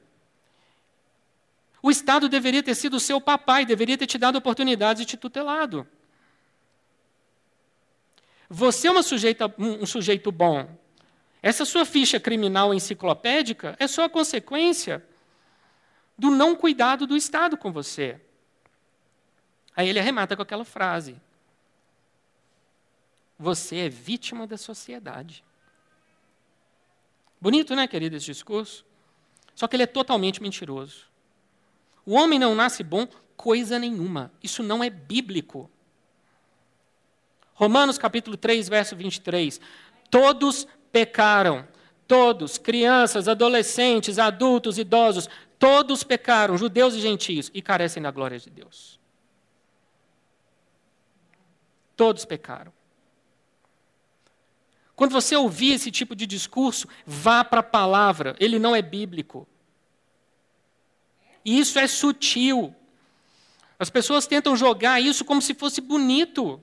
[1.82, 5.88] O Estado deveria ter sido seu papai, deveria ter te dado oportunidades e te tutelado.
[8.48, 10.70] Você é sujeita, um sujeito bom.
[11.42, 15.04] Essa sua ficha criminal enciclopédica é só a consequência
[16.22, 18.22] do não cuidado do Estado com você.
[19.76, 21.20] Aí ele arremata com aquela frase:
[23.40, 25.44] Você é vítima da sociedade.
[27.42, 28.86] Bonito, né, querido, esse discurso?
[29.56, 31.08] Só que ele é totalmente mentiroso.
[32.06, 34.32] O homem não nasce bom coisa nenhuma.
[34.44, 35.72] Isso não é bíblico.
[37.56, 39.60] Romanos capítulo 3, verso 23.
[40.12, 41.68] Todos pecaram.
[42.08, 45.30] Todos, crianças, adolescentes, adultos, idosos,
[45.62, 49.00] todos pecaram, judeus e gentios, e carecem da glória de Deus.
[51.96, 52.74] Todos pecaram.
[54.96, 59.48] Quando você ouvir esse tipo de discurso, vá para a palavra, ele não é bíblico.
[61.46, 62.76] E isso é sutil.
[63.78, 66.60] As pessoas tentam jogar isso como se fosse bonito.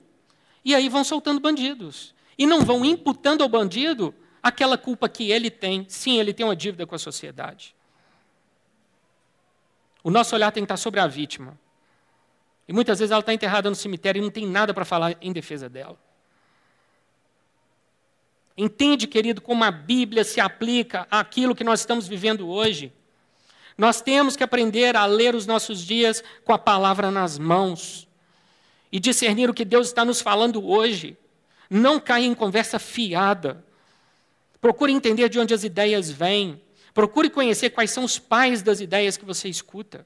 [0.64, 2.12] E aí vão soltando bandidos.
[2.36, 5.86] E não vão imputando ao bandido aquela culpa que ele tem.
[5.88, 7.77] Sim, ele tem uma dívida com a sociedade.
[10.08, 11.60] O nosso olhar tem que estar sobre a vítima.
[12.66, 15.34] E muitas vezes ela está enterrada no cemitério e não tem nada para falar em
[15.34, 15.98] defesa dela.
[18.56, 22.90] Entende, querido, como a Bíblia se aplica àquilo que nós estamos vivendo hoje?
[23.76, 28.08] Nós temos que aprender a ler os nossos dias com a palavra nas mãos
[28.90, 31.18] e discernir o que Deus está nos falando hoje.
[31.68, 33.62] Não caia em conversa fiada.
[34.58, 36.62] Procure entender de onde as ideias vêm.
[36.98, 40.04] Procure conhecer quais são os pais das ideias que você escuta.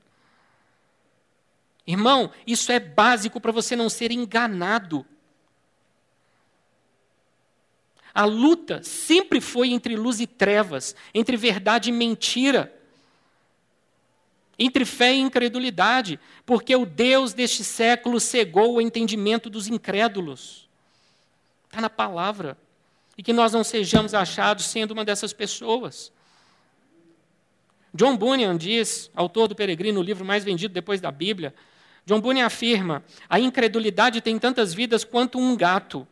[1.86, 5.06] Irmão, isso é básico para você não ser enganado.
[8.12, 12.70] A luta sempre foi entre luz e trevas, entre verdade e mentira,
[14.58, 20.68] entre fé e incredulidade, porque o Deus deste século cegou o entendimento dos incrédulos.
[21.64, 22.54] está na palavra.
[23.16, 26.12] E que nós não sejamos achados sendo uma dessas pessoas.
[27.94, 31.54] John Bunyan diz, autor do Peregrino, o livro mais vendido depois da Bíblia,
[32.06, 36.06] John Bunyan afirma: a incredulidade tem tantas vidas quanto um gato.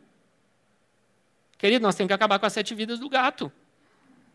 [1.57, 3.51] Querido, nós temos que acabar com as sete vidas do gato.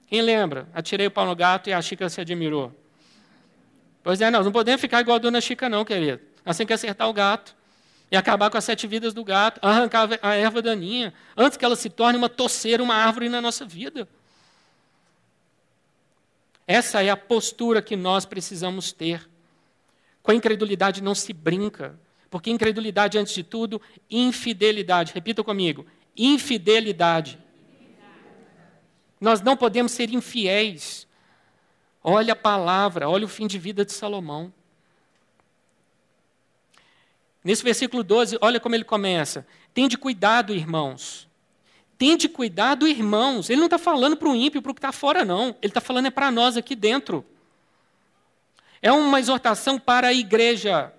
[0.08, 0.68] Quem lembra?
[0.72, 2.72] Atirei o pau no gato e a Chica se admirou.
[4.02, 6.20] Pois é, nós não podemos ficar igual a dona Chica, não, querido.
[6.44, 7.56] Nós temos que acertar o gato
[8.10, 11.74] e acabar com as sete vidas do gato, arrancar a erva daninha, antes que ela
[11.74, 14.08] se torne uma toceira, uma árvore na nossa vida.
[16.66, 19.28] Essa é a postura que nós precisamos ter.
[20.22, 21.98] Com a incredulidade não se brinca,
[22.28, 25.12] porque incredulidade, antes de tudo, infidelidade.
[25.12, 27.38] Repita comigo: infidelidade.
[29.20, 31.06] Nós não podemos ser infiéis.
[32.02, 34.52] Olha a palavra, olha o fim de vida de Salomão.
[37.42, 41.25] Nesse versículo 12, olha como ele começa: Tende cuidado, irmãos.
[41.98, 43.48] Tende cuidado, irmãos.
[43.48, 45.48] Ele não está falando para o ímpio, para o que está fora, não.
[45.62, 47.24] Ele está falando é para nós aqui dentro.
[48.82, 50.92] É uma exortação para a igreja.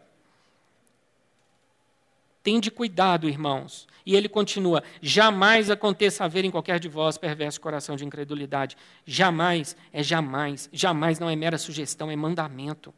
[2.41, 3.88] Tende cuidado, irmãos.
[4.05, 8.77] E ele continua: jamais aconteça haver em qualquer de vós perverso coração de incredulidade.
[9.05, 10.69] Jamais é jamais.
[10.71, 12.93] Jamais não é mera sugestão, é mandamento.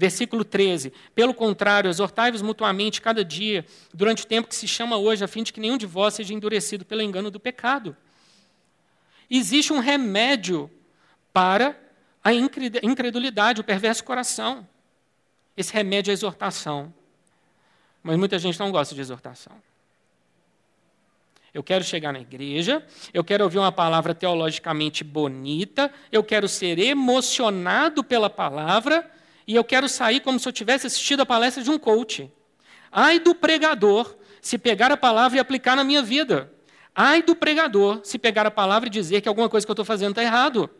[0.00, 0.94] Versículo 13.
[1.14, 5.42] Pelo contrário, exortai-vos mutuamente cada dia, durante o tempo que se chama hoje, a fim
[5.42, 7.94] de que nenhum de vós seja endurecido pelo engano do pecado.
[9.30, 10.70] Existe um remédio
[11.34, 11.78] para
[12.24, 14.66] a incredulidade, o perverso coração.
[15.54, 16.94] Esse remédio é a exortação.
[18.02, 19.52] Mas muita gente não gosta de exortação.
[21.52, 22.82] Eu quero chegar na igreja,
[23.12, 29.19] eu quero ouvir uma palavra teologicamente bonita, eu quero ser emocionado pela palavra,
[29.50, 32.32] e eu quero sair como se eu tivesse assistido a palestra de um coach.
[32.92, 36.54] Ai do pregador se pegar a palavra e aplicar na minha vida.
[36.94, 39.84] Ai do pregador se pegar a palavra e dizer que alguma coisa que eu estou
[39.84, 40.70] fazendo está errado.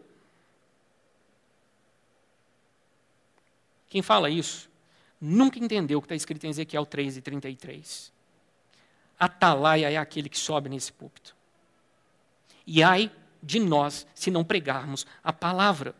[3.88, 4.70] Quem fala isso
[5.20, 8.12] nunca entendeu o que está escrito em Ezequiel 3 e 33.
[9.18, 11.34] Atalaia é aquele que sobe nesse púlpito.
[12.64, 13.10] E ai
[13.42, 15.92] de nós se não pregarmos a palavra.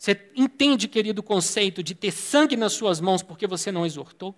[0.00, 4.34] Você entende, querido, o conceito de ter sangue nas suas mãos porque você não exortou?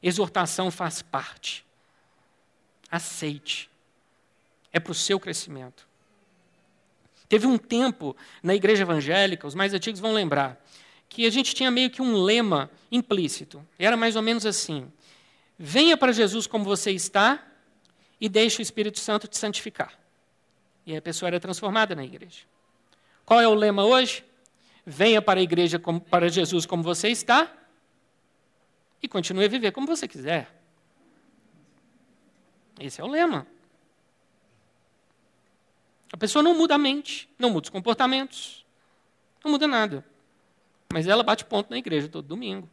[0.00, 1.66] Exortação faz parte.
[2.88, 3.68] Aceite.
[4.72, 5.88] É para o seu crescimento.
[7.28, 10.64] Teve um tempo na igreja evangélica, os mais antigos vão lembrar,
[11.08, 13.66] que a gente tinha meio que um lema implícito.
[13.76, 14.88] Era mais ou menos assim:
[15.58, 17.44] venha para Jesus como você está
[18.20, 20.05] e deixe o Espírito Santo te santificar.
[20.86, 22.44] E a pessoa era transformada na igreja.
[23.24, 24.24] Qual é o lema hoje?
[24.86, 27.52] Venha para a igreja, como, para Jesus como você está
[29.02, 30.48] e continue a viver como você quiser.
[32.78, 33.48] Esse é o lema.
[36.12, 38.64] A pessoa não muda a mente, não muda os comportamentos,
[39.42, 40.06] não muda nada.
[40.92, 42.70] Mas ela bate ponto na igreja todo domingo.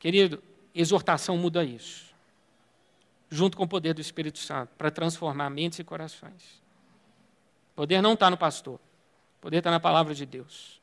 [0.00, 0.42] Querido,
[0.74, 2.09] exortação muda isso
[3.30, 6.60] junto com o poder do Espírito Santo, para transformar mentes e corações.
[7.72, 10.80] O poder não está no pastor, o poder está na palavra de Deus.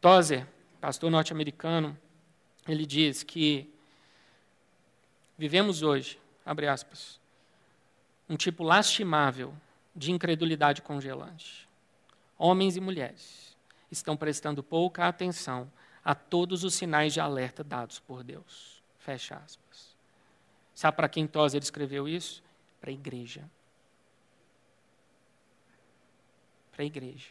[0.00, 0.46] Tozer,
[0.80, 1.98] pastor norte-americano,
[2.68, 3.72] ele diz que
[5.38, 7.18] vivemos hoje, abre aspas,
[8.28, 9.54] um tipo lastimável
[9.94, 11.66] de incredulidade congelante.
[12.38, 13.56] Homens e mulheres
[13.90, 15.72] estão prestando pouca atenção
[16.04, 18.82] a todos os sinais de alerta dados por Deus.
[18.98, 19.95] Fecha aspas.
[20.76, 22.42] Sabe para quem Tozer escreveu isso?
[22.82, 23.42] Para a igreja.
[26.70, 27.28] Para a igreja.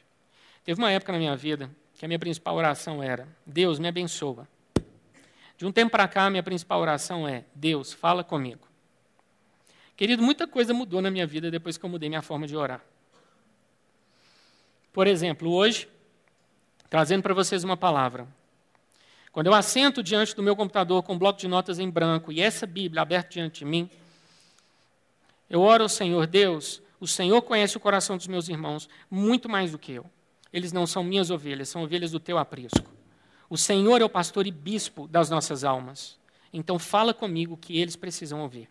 [0.63, 4.47] Teve uma época na minha vida que a minha principal oração era: Deus me abençoa.
[5.59, 8.67] De um tempo para cá, a minha principal oração é: Deus, fala comigo.
[9.95, 12.83] Querido, muita coisa mudou na minha vida depois que eu mudei minha forma de orar.
[14.91, 15.87] Por exemplo, hoje,
[16.89, 18.27] trazendo para vocês uma palavra.
[19.35, 22.39] Quando eu assento diante do meu computador com um bloco de notas em branco e
[22.39, 23.89] essa Bíblia aberta diante de mim,
[25.49, 29.73] eu oro ao Senhor, Deus, o Senhor conhece o coração dos meus irmãos muito mais
[29.73, 30.05] do que eu.
[30.53, 32.89] Eles não são minhas ovelhas, são ovelhas do teu aprisco.
[33.49, 36.17] O Senhor é o pastor e bispo das nossas almas.
[36.53, 38.69] Então fala comigo que eles precisam ouvir.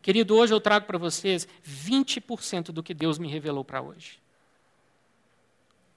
[0.00, 4.20] Querido, hoje eu trago para vocês 20% do que Deus me revelou para hoje.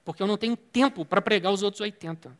[0.04, 2.32] Porque eu não tenho tempo para pregar os outros 80%.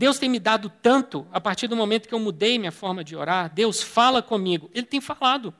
[0.00, 3.14] Deus tem me dado tanto a partir do momento que eu mudei minha forma de
[3.14, 3.52] orar.
[3.52, 4.70] Deus fala comigo.
[4.72, 5.52] Ele tem falado.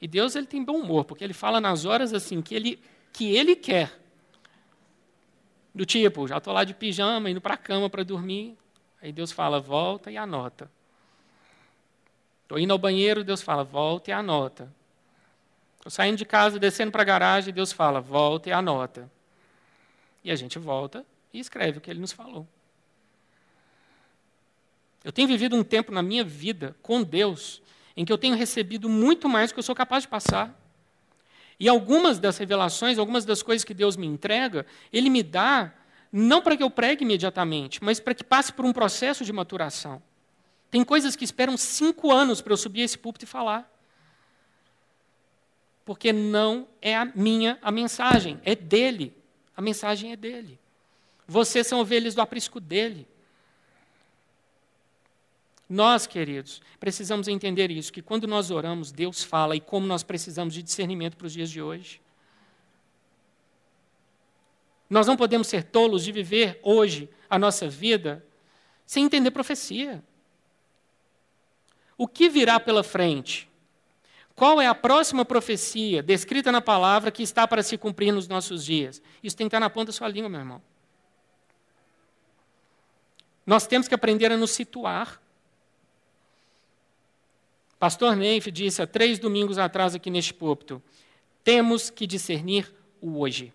[0.00, 3.36] E Deus ele tem bom humor, porque ele fala nas horas assim que ele, que
[3.36, 4.00] ele quer.
[5.74, 8.56] Do tipo, já estou lá de pijama, indo para a cama para dormir.
[9.02, 10.70] Aí Deus fala, volta e anota.
[12.44, 14.74] Estou indo ao banheiro, Deus fala, volta e anota.
[15.76, 19.12] Estou saindo de casa, descendo para a garagem, Deus fala, volta e anota.
[20.24, 22.48] E a gente volta e escreve o que ele nos falou.
[25.04, 27.62] Eu tenho vivido um tempo na minha vida com Deus
[27.96, 30.58] em que eu tenho recebido muito mais do que eu sou capaz de passar.
[31.58, 35.72] E algumas das revelações, algumas das coisas que Deus me entrega, Ele me dá
[36.12, 40.02] não para que eu pregue imediatamente, mas para que passe por um processo de maturação.
[40.70, 43.70] Tem coisas que esperam cinco anos para eu subir esse púlpito e falar.
[45.84, 49.14] Porque não é a minha a mensagem, é dele.
[49.56, 50.58] A mensagem é dele.
[51.26, 53.06] Vocês são ovelhas do aprisco dele.
[55.70, 60.52] Nós, queridos, precisamos entender isso, que quando nós oramos, Deus fala e como nós precisamos
[60.52, 62.00] de discernimento para os dias de hoje.
[64.90, 68.26] Nós não podemos ser tolos de viver hoje a nossa vida
[68.84, 70.02] sem entender profecia.
[71.96, 73.48] O que virá pela frente?
[74.34, 78.64] Qual é a próxima profecia descrita na palavra que está para se cumprir nos nossos
[78.64, 79.00] dias?
[79.22, 80.60] Isso tem que estar na ponta da sua língua, meu irmão.
[83.46, 85.20] Nós temos que aprender a nos situar.
[87.80, 90.82] Pastor Neif disse há três domingos atrás aqui neste púlpito:
[91.42, 93.54] temos que discernir o hoje.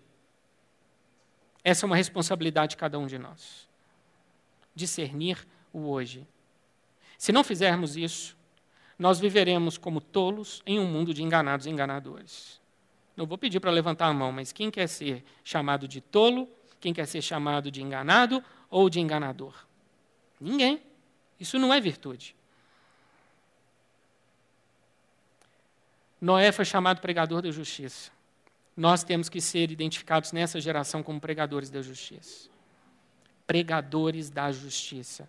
[1.62, 3.68] Essa é uma responsabilidade de cada um de nós.
[4.74, 6.26] Discernir o hoje.
[7.16, 8.36] Se não fizermos isso,
[8.98, 12.60] nós viveremos como tolos em um mundo de enganados e enganadores.
[13.16, 16.48] Não vou pedir para levantar a mão, mas quem quer ser chamado de tolo,
[16.80, 19.54] quem quer ser chamado de enganado ou de enganador?
[20.40, 20.82] Ninguém.
[21.38, 22.35] Isso não é virtude.
[26.20, 28.10] Noé foi chamado pregador da justiça.
[28.76, 32.48] Nós temos que ser identificados nessa geração como pregadores da justiça.
[33.46, 35.28] Pregadores da justiça.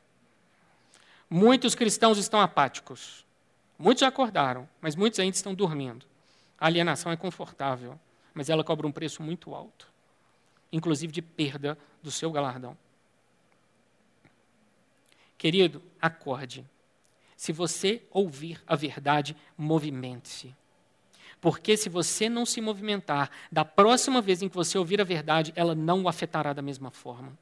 [1.29, 3.25] Muitos cristãos estão apáticos.
[3.77, 6.05] Muitos já acordaram, mas muitos ainda estão dormindo.
[6.59, 7.99] A alienação é confortável,
[8.33, 9.87] mas ela cobra um preço muito alto
[10.71, 12.77] inclusive de perda do seu galardão.
[15.37, 16.65] Querido, acorde.
[17.35, 20.55] Se você ouvir a verdade, movimente-se.
[21.47, 25.53] Porque se você não se movimentar, da próxima vez em que você ouvir a verdade,
[25.55, 27.39] ela não o afetará da mesma forma.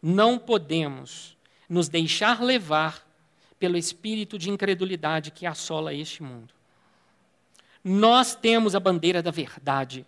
[0.00, 1.36] Não podemos
[1.68, 3.04] nos deixar levar
[3.58, 6.54] pelo espírito de incredulidade que assola este mundo.
[7.82, 10.06] Nós temos a bandeira da verdade,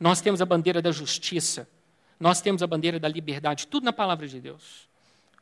[0.00, 1.68] nós temos a bandeira da justiça,
[2.18, 4.88] nós temos a bandeira da liberdade, tudo na palavra de Deus.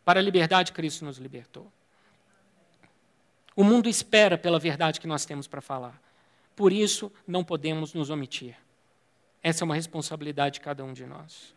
[0.05, 1.73] Para a liberdade, Cristo nos libertou.
[3.57, 5.99] O mundo espera pela verdade que nós temos para falar.
[6.55, 8.55] Por isso, não podemos nos omitir.
[9.43, 11.55] Essa é uma responsabilidade de cada um de nós.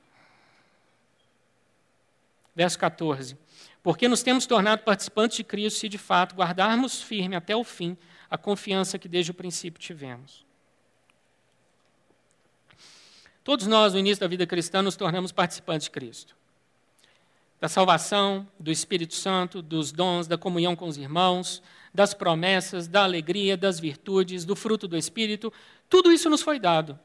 [2.55, 3.37] Verso 14.
[3.83, 7.97] Porque nos temos tornado participantes de Cristo se de fato guardarmos firme até o fim
[8.29, 10.45] a confiança que desde o princípio tivemos.
[13.43, 16.39] Todos nós, no início da vida cristã, nos tornamos participantes de Cristo
[17.59, 21.61] da salvação, do Espírito Santo, dos dons, da comunhão com os irmãos,
[21.93, 25.51] das promessas, da alegria, das virtudes, do fruto do Espírito,
[25.89, 26.99] tudo isso nos foi dado.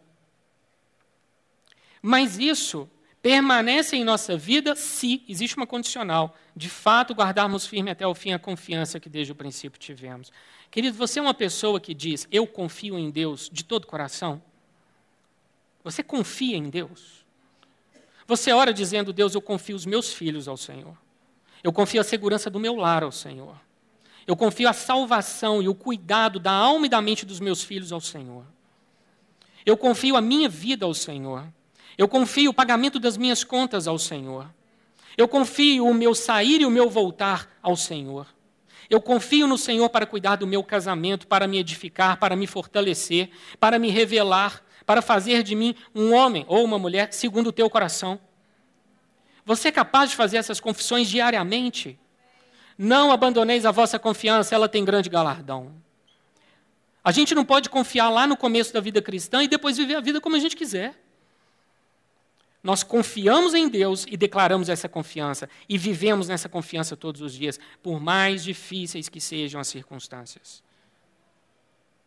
[2.03, 2.89] Mas isso
[3.23, 8.33] permanece em nossa vida se existe uma condicional, de fato guardarmos firme até o fim
[8.33, 10.31] a confiança que desde o princípio tivemos.
[10.71, 14.43] Querido, você é uma pessoa que diz: "Eu confio em Deus de todo o coração"?
[15.83, 17.25] Você confia em Deus?
[18.27, 20.97] Você ora dizendo, Deus, eu confio os meus filhos ao Senhor.
[21.63, 23.57] Eu confio a segurança do meu lar ao Senhor.
[24.27, 27.93] Eu confio a salvação e o cuidado da alma e da mente dos meus filhos
[27.93, 28.45] ao Senhor.
[29.67, 31.45] Eu confio a minha vida ao Senhor.
[31.97, 34.49] Eu confio o pagamento das minhas contas ao Senhor.
[35.17, 38.27] Eu confio o meu sair e o meu voltar ao Senhor.
[38.91, 43.31] Eu confio no Senhor para cuidar do meu casamento, para me edificar, para me fortalecer,
[43.59, 47.71] para me revelar, para fazer de mim um homem ou uma mulher segundo o teu
[47.71, 48.19] coração.
[49.45, 51.99] Você é capaz de fazer essas confissões diariamente?
[52.77, 55.73] Não abandoneis a vossa confiança, ela tem grande galardão.
[57.03, 60.01] A gente não pode confiar lá no começo da vida cristã e depois viver a
[60.01, 60.99] vida como a gente quiser.
[62.63, 67.61] Nós confiamos em Deus e declaramos essa confiança e vivemos nessa confiança todos os dias,
[67.83, 70.63] por mais difíceis que sejam as circunstâncias.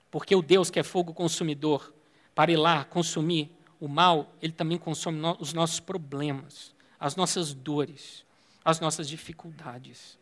[0.10, 1.94] Porque o Deus que é fogo consumidor
[2.34, 7.54] para ir lá consumir o mal, ele também consome no, os nossos problemas, as nossas
[7.54, 8.26] dores,
[8.66, 10.18] as nossas dificuldades.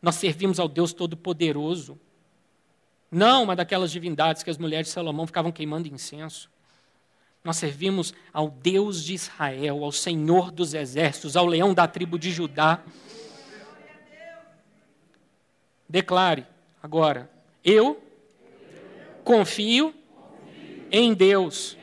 [0.00, 1.98] Nós servimos ao Deus Todo-Poderoso,
[3.10, 6.50] Não uma daquelas divindades que as mulheres de Salomão ficavam queimando incenso.
[7.44, 12.32] Nós servimos ao Deus de Israel, ao Senhor dos exércitos, ao leão da tribo de
[12.32, 12.82] Judá.
[15.88, 16.44] Declare
[16.82, 17.30] agora:
[17.64, 18.02] eu
[19.22, 19.94] confio
[20.90, 21.76] em Deus.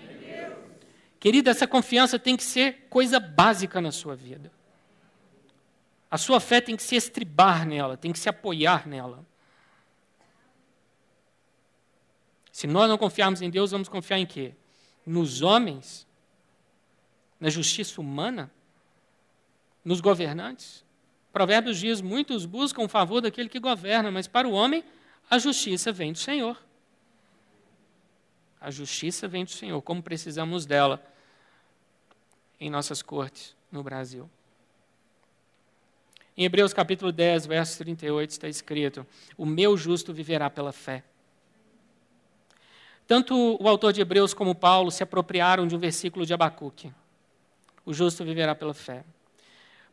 [1.20, 4.52] Querida, essa confiança tem que ser coisa básica na sua vida.
[6.14, 9.26] A sua fé tem que se estribar nela, tem que se apoiar nela.
[12.52, 14.54] Se nós não confiarmos em Deus, vamos confiar em quê?
[15.04, 16.06] Nos homens?
[17.40, 18.52] Na justiça humana?
[19.84, 20.86] Nos governantes?
[21.32, 24.84] Provérbios diz: muitos buscam o favor daquele que governa, mas para o homem
[25.32, 26.64] a justiça vem do Senhor.
[28.62, 31.04] A justiça vem do Senhor, como precisamos dela
[32.60, 34.30] em nossas cortes no Brasil.
[36.36, 39.06] Em Hebreus capítulo 10, verso 38, está escrito:
[39.38, 41.04] O meu justo viverá pela fé.
[43.08, 46.92] Tanto o autor de Hebreus como Paulo se apropriaram de um versículo de Abacuque.
[47.86, 49.04] O justo viverá pela fé.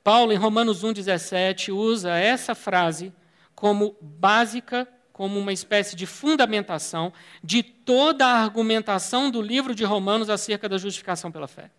[0.02, 3.12] Paulo, em Romanos 1,17, usa essa frase
[3.54, 7.12] como básica, como uma espécie de fundamentação
[7.44, 11.70] de toda a argumentação do livro de Romanos acerca da justificação pela fé.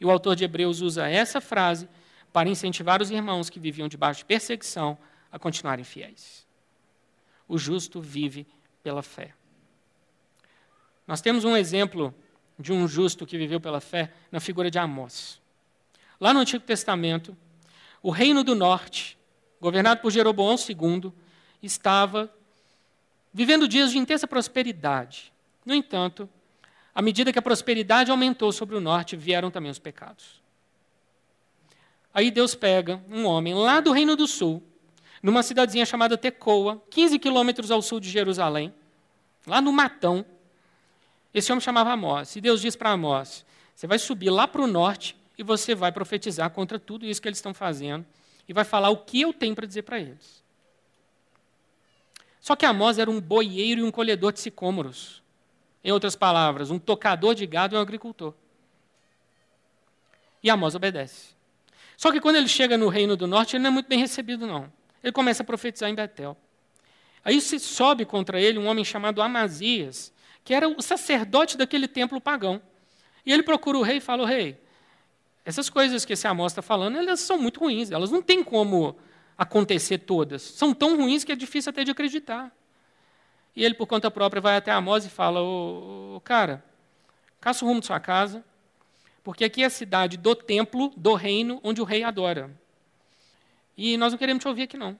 [0.00, 1.88] E o autor de Hebreus usa essa frase
[2.32, 4.96] para incentivar os irmãos que viviam debaixo de perseguição
[5.30, 6.46] a continuarem fiéis.
[7.46, 8.46] O justo vive
[8.82, 9.34] pela fé.
[11.06, 12.14] Nós temos um exemplo
[12.58, 15.40] de um justo que viveu pela fé na figura de Amós.
[16.20, 17.36] Lá no Antigo Testamento,
[18.02, 19.18] o reino do norte,
[19.60, 21.12] governado por Jeroboão II,
[21.62, 22.32] estava
[23.32, 25.32] vivendo dias de intensa prosperidade.
[25.64, 26.28] No entanto,
[26.94, 30.41] à medida que a prosperidade aumentou sobre o norte, vieram também os pecados.
[32.14, 34.62] Aí Deus pega um homem lá do Reino do Sul,
[35.22, 38.72] numa cidadezinha chamada Tecoa, 15 quilômetros ao sul de Jerusalém,
[39.46, 40.24] lá no Matão.
[41.32, 42.36] Esse homem chamava Amós.
[42.36, 45.90] E Deus diz para Amós: Você vai subir lá para o norte e você vai
[45.90, 48.04] profetizar contra tudo isso que eles estão fazendo
[48.48, 50.42] e vai falar o que eu tenho para dizer para eles.
[52.40, 55.22] Só que Amós era um boieiro e um colhedor de sicômoros.
[55.84, 58.34] Em outras palavras, um tocador de gado e um agricultor.
[60.42, 61.34] E Amós obedece.
[62.02, 64.44] Só que quando ele chega no Reino do Norte, ele não é muito bem recebido,
[64.44, 64.68] não.
[65.04, 66.36] Ele começa a profetizar em Betel.
[67.24, 72.20] Aí se sobe contra ele um homem chamado Amazias, que era o sacerdote daquele templo
[72.20, 72.60] pagão.
[73.24, 74.60] E ele procura o rei e fala: o rei,
[75.44, 78.96] essas coisas que esse Amós está falando, elas são muito ruins, elas não têm como
[79.38, 80.42] acontecer todas.
[80.42, 82.50] São tão ruins que é difícil até de acreditar.
[83.54, 86.64] E ele, por conta própria, vai até Amós e fala: ô, cara,
[87.40, 88.44] caça o rumo de sua casa,
[89.22, 92.50] porque aqui é a cidade do templo, do reino, onde o rei adora.
[93.76, 94.98] E nós não queremos te ouvir aqui, não.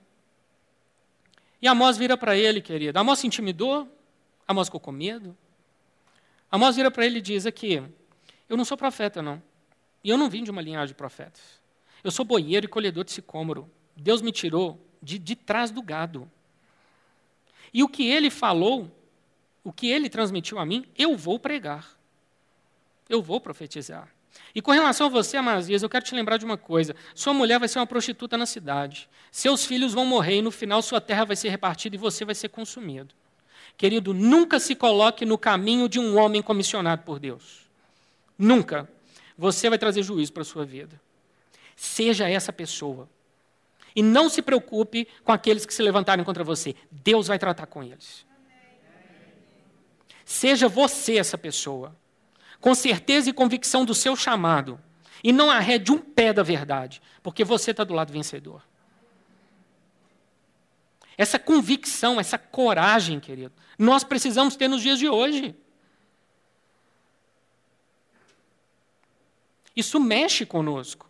[1.61, 2.97] E Amós vira para ele, querido.
[2.99, 3.87] Amós se intimidou?
[4.47, 5.35] Amós ficou com medo?
[6.51, 7.81] Amós vira para ele e diz aqui:
[8.49, 9.41] Eu não sou profeta, não.
[10.03, 11.61] E eu não vim de uma linhagem de profetas.
[12.03, 13.69] Eu sou boieiro e colhedor de sicômoro.
[13.95, 16.29] Deus me tirou de, de trás do gado.
[17.73, 18.91] E o que ele falou,
[19.63, 21.97] o que ele transmitiu a mim, eu vou pregar.
[23.13, 24.09] Eu vou profetizar.
[24.55, 27.59] E com relação a você, Amazias, eu quero te lembrar de uma coisa: sua mulher
[27.59, 31.23] vai ser uma prostituta na cidade, seus filhos vão morrer e no final sua terra
[31.23, 33.13] vai ser repartida e você vai ser consumido.
[33.77, 37.69] Querido, nunca se coloque no caminho de um homem comissionado por Deus.
[38.35, 38.89] Nunca.
[39.37, 40.99] Você vai trazer juízo para a sua vida.
[41.75, 43.07] Seja essa pessoa.
[43.95, 46.75] E não se preocupe com aqueles que se levantarem contra você.
[46.89, 48.25] Deus vai tratar com eles.
[50.25, 51.95] Seja você essa pessoa
[52.63, 54.79] com certeza e convicção do seu chamado,
[55.21, 58.63] e não arrede um pé da verdade, porque você está do lado vencedor.
[61.17, 65.53] Essa convicção, essa coragem, querido, nós precisamos ter nos dias de hoje.
[69.75, 71.09] Isso mexe conosco.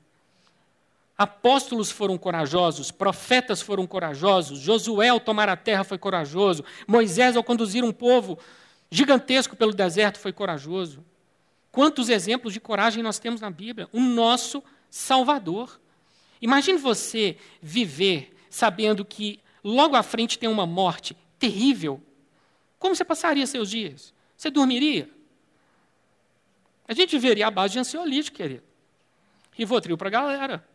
[1.16, 7.44] Apóstolos foram corajosos, profetas foram corajosos, Josué ao tomar a terra foi corajoso, Moisés ao
[7.44, 8.40] conduzir um povo
[8.90, 11.06] gigantesco pelo deserto foi corajoso.
[11.74, 13.90] Quantos exemplos de coragem nós temos na Bíblia?
[13.92, 15.82] O nosso Salvador.
[16.40, 22.00] Imagine você viver sabendo que logo à frente tem uma morte terrível.
[22.78, 24.14] Como você passaria seus dias?
[24.38, 25.10] Você dormiria?
[26.88, 28.64] A gente viveria à base de ansiolítico, querido.
[29.54, 30.70] Rivotril para a galera.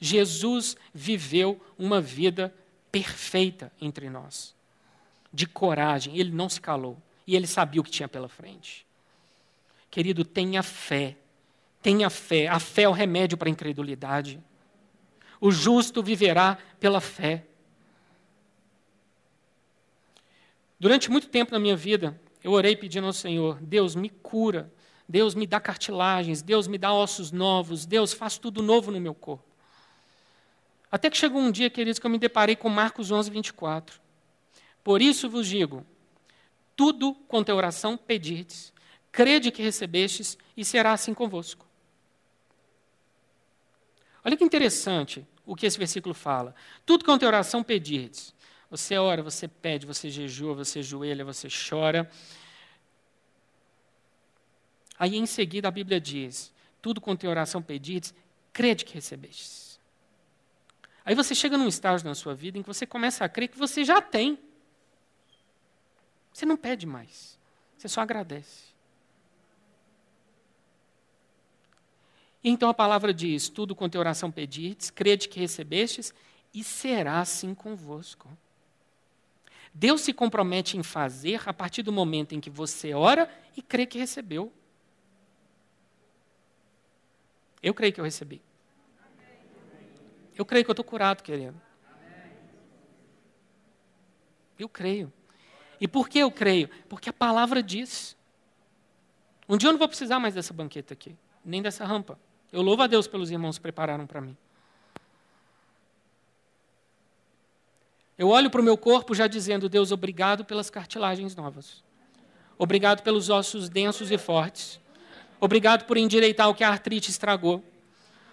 [0.00, 2.52] Jesus viveu uma vida
[2.90, 4.56] perfeita entre nós,
[5.32, 6.18] de coragem.
[6.18, 8.87] Ele não se calou e ele sabia o que tinha pela frente.
[9.90, 11.16] Querido, tenha fé.
[11.82, 12.48] Tenha fé.
[12.48, 14.42] A fé é o remédio para a incredulidade.
[15.40, 17.44] O justo viverá pela fé.
[20.78, 24.72] Durante muito tempo na minha vida, eu orei pedindo ao Senhor: Deus, me cura.
[25.08, 26.42] Deus, me dá cartilagens.
[26.42, 27.86] Deus, me dá ossos novos.
[27.86, 29.44] Deus, faz tudo novo no meu corpo.
[30.90, 34.00] Até que chegou um dia, queridos, que eu me deparei com Marcos 11, 24.
[34.82, 35.84] Por isso vos digo:
[36.76, 38.72] tudo quanto é oração pedirdes,
[39.18, 41.66] crede que recebestes, e será assim convosco.
[44.24, 46.54] Olha que interessante o que esse versículo fala.
[46.86, 48.32] Tudo quanto é oração pedirdes.
[48.70, 52.08] Você ora, você pede, você jejua, você joelha, você chora.
[54.96, 58.14] Aí em seguida a Bíblia diz: tudo quanto é oração pedirdes,
[58.52, 59.80] crede que recebestes.
[61.04, 63.58] Aí você chega num estágio na sua vida em que você começa a crer que
[63.58, 64.38] você já tem.
[66.32, 67.36] Você não pede mais,
[67.76, 68.77] você só agradece.
[72.42, 76.14] Então a palavra diz: tudo quanto é oração pedirdes, crede que recebestes,
[76.54, 78.28] e será assim convosco.
[79.74, 83.86] Deus se compromete em fazer a partir do momento em que você ora e crê
[83.86, 84.52] que recebeu.
[87.62, 88.40] Eu creio que eu recebi.
[90.36, 91.60] Eu creio que eu estou curado, querido.
[94.58, 95.12] Eu creio.
[95.80, 96.68] E por que eu creio?
[96.88, 98.16] Porque a palavra diz.
[99.48, 102.18] Um dia eu não vou precisar mais dessa banqueta aqui, nem dessa rampa.
[102.52, 104.36] Eu louvo a Deus pelos irmãos que prepararam para mim.
[108.16, 111.84] Eu olho para o meu corpo já dizendo, Deus, obrigado pelas cartilagens novas.
[112.58, 114.80] Obrigado pelos ossos densos e fortes.
[115.40, 117.62] Obrigado por endireitar o que a artrite estragou.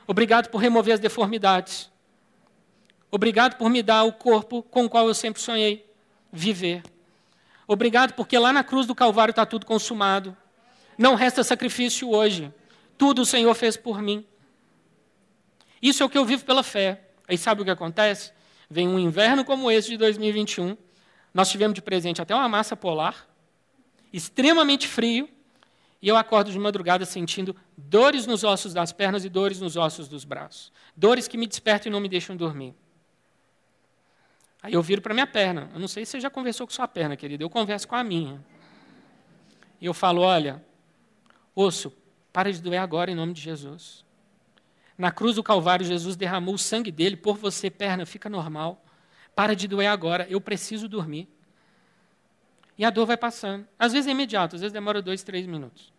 [0.07, 1.91] Obrigado por remover as deformidades.
[3.11, 5.85] Obrigado por me dar o corpo com o qual eu sempre sonhei
[6.31, 6.81] viver.
[7.67, 10.35] Obrigado porque lá na cruz do Calvário está tudo consumado.
[10.97, 12.51] Não resta sacrifício hoje.
[12.97, 14.25] Tudo o Senhor fez por mim.
[15.81, 17.09] Isso é o que eu vivo pela fé.
[17.27, 18.31] Aí sabe o que acontece?
[18.69, 20.77] Vem um inverno como esse de 2021.
[21.33, 23.27] Nós tivemos de presente até uma massa polar,
[24.13, 25.29] extremamente frio,
[26.01, 30.07] e eu acordo de madrugada sentindo dores nos ossos das pernas e dores nos ossos
[30.07, 30.71] dos braços.
[30.95, 32.73] Dores que me despertam e não me deixam dormir.
[34.61, 35.69] Aí eu viro para minha perna.
[35.73, 37.43] Eu não sei se você já conversou com sua perna, querida.
[37.43, 38.43] Eu converso com a minha.
[39.79, 40.63] E eu falo: olha,
[41.55, 41.91] osso,
[42.35, 44.03] para de doer agora em nome de Jesus.
[44.97, 48.83] Na cruz do Calvário, Jesus derramou o sangue dele por você, perna, fica normal.
[49.33, 51.29] Para de doer agora, eu preciso dormir.
[52.77, 53.65] E a dor vai passando.
[53.79, 55.93] Às vezes é imediato, às vezes demora dois, três minutos.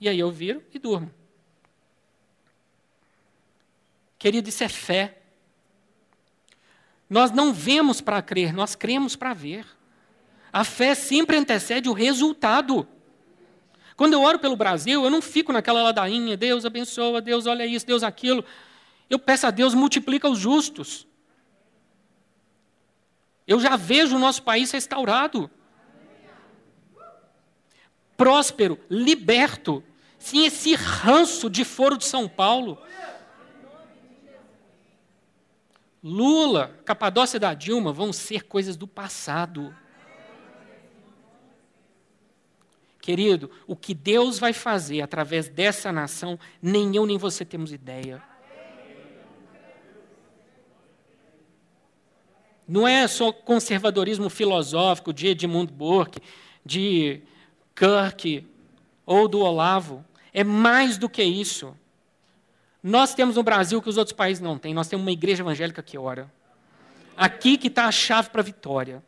[0.00, 1.12] E aí eu viro e durmo.
[4.16, 5.22] Querido, isso é fé.
[7.10, 9.66] Nós não vemos para crer, nós cremos para ver.
[10.52, 12.86] A fé sempre antecede o resultado.
[13.96, 17.86] Quando eu oro pelo Brasil, eu não fico naquela ladainha, Deus abençoa, Deus olha isso,
[17.86, 18.44] Deus aquilo.
[19.08, 21.06] Eu peço a Deus, multiplica os justos.
[23.46, 25.50] Eu já vejo o nosso país restaurado.
[28.16, 29.84] Próspero, liberto,
[30.18, 32.78] sem esse ranço de foro de São Paulo.
[36.02, 39.74] Lula, Capadócia da Dilma vão ser coisas do passado.
[43.04, 48.22] Querido, o que Deus vai fazer através dessa nação, nem eu nem você temos ideia.
[52.66, 56.18] Não é só conservadorismo filosófico de Edmund Burke,
[56.64, 57.20] de
[57.76, 58.48] Kirk
[59.04, 60.02] ou do Olavo.
[60.32, 61.76] É mais do que isso.
[62.82, 64.72] Nós temos no Brasil que os outros países não têm.
[64.72, 66.32] Nós temos uma igreja evangélica que ora.
[67.14, 69.02] Aqui que está a chave para a vitória.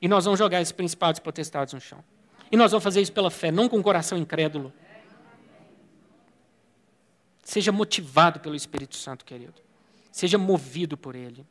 [0.00, 2.02] E nós vamos jogar esses principados e potestades no chão.
[2.50, 4.72] E nós vamos fazer isso pela fé, não com o coração incrédulo.
[7.42, 9.54] Seja motivado pelo Espírito Santo, querido.
[10.10, 11.46] Seja movido por Ele.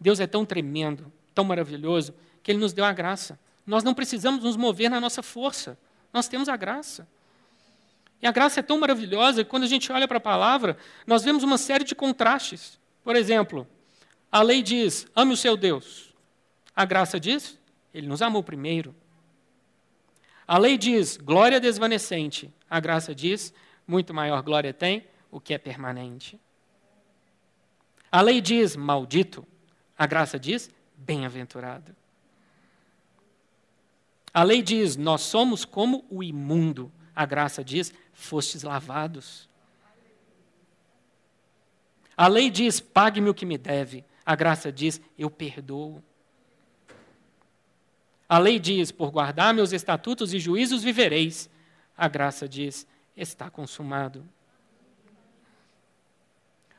[0.00, 3.38] Deus é tão tremendo, tão maravilhoso, que Ele nos deu a graça.
[3.66, 5.78] Nós não precisamos nos mover na nossa força.
[6.12, 7.06] Nós temos a graça.
[8.20, 10.76] E a graça é tão maravilhosa que quando a gente olha para a palavra,
[11.06, 12.78] nós vemos uma série de contrastes.
[13.02, 13.66] Por exemplo,
[14.30, 16.11] a lei diz: ame o seu Deus.
[16.74, 17.58] A graça diz:
[17.92, 18.94] Ele nos amou primeiro.
[20.46, 22.52] A lei diz: glória desvanecente.
[22.68, 23.52] A graça diz:
[23.86, 26.38] muito maior glória tem o que é permanente.
[28.10, 29.46] A lei diz: maldito.
[29.96, 31.94] A graça diz: bem-aventurado.
[34.32, 36.90] A lei diz: nós somos como o imundo.
[37.14, 39.48] A graça diz: fostes lavados.
[42.16, 44.04] A lei diz: pague-me o que me deve.
[44.24, 46.02] A graça diz: eu perdoo.
[48.32, 51.50] A lei diz: por guardar meus estatutos e juízos vivereis.
[51.94, 54.26] A graça diz: está consumado.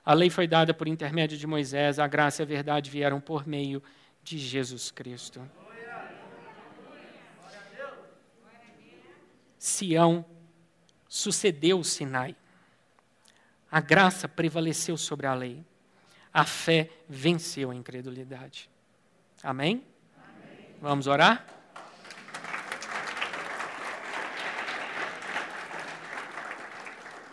[0.03, 3.45] A lei foi dada por intermédio de Moisés, a graça e a verdade vieram por
[3.45, 3.83] meio
[4.23, 5.47] de Jesus Cristo.
[9.59, 10.25] Sião
[11.07, 12.35] sucedeu Sinai.
[13.69, 15.63] A graça prevaleceu sobre a lei.
[16.33, 18.71] A fé venceu a incredulidade.
[19.43, 19.92] Amém?
[20.83, 21.47] Vamos orar?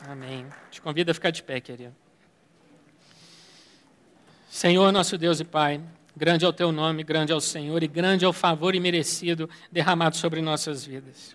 [0.09, 0.46] Amém.
[0.70, 1.92] Te convido a ficar de pé, querido.
[4.48, 5.80] Senhor, nosso Deus e Pai,
[6.16, 9.51] grande é o teu nome, grande é o Senhor e grande é o favor imerecido
[9.72, 11.34] derramado sobre nossas vidas.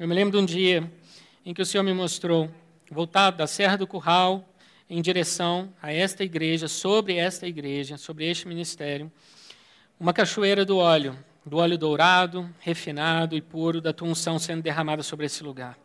[0.00, 0.92] Eu me lembro de um dia
[1.46, 2.50] em que o Senhor me mostrou,
[2.90, 4.44] voltado da Serra do Curral,
[4.90, 9.08] em direção a esta igreja, sobre esta igreja, sobre este ministério,
[10.02, 15.00] uma cachoeira do óleo, do óleo dourado, refinado e puro da tua unção sendo derramada
[15.00, 15.78] sobre esse lugar.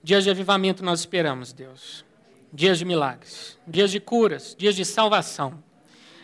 [0.00, 2.04] Dias de avivamento nós esperamos, Deus.
[2.52, 5.60] Dias de milagres, dias de curas, dias de salvação.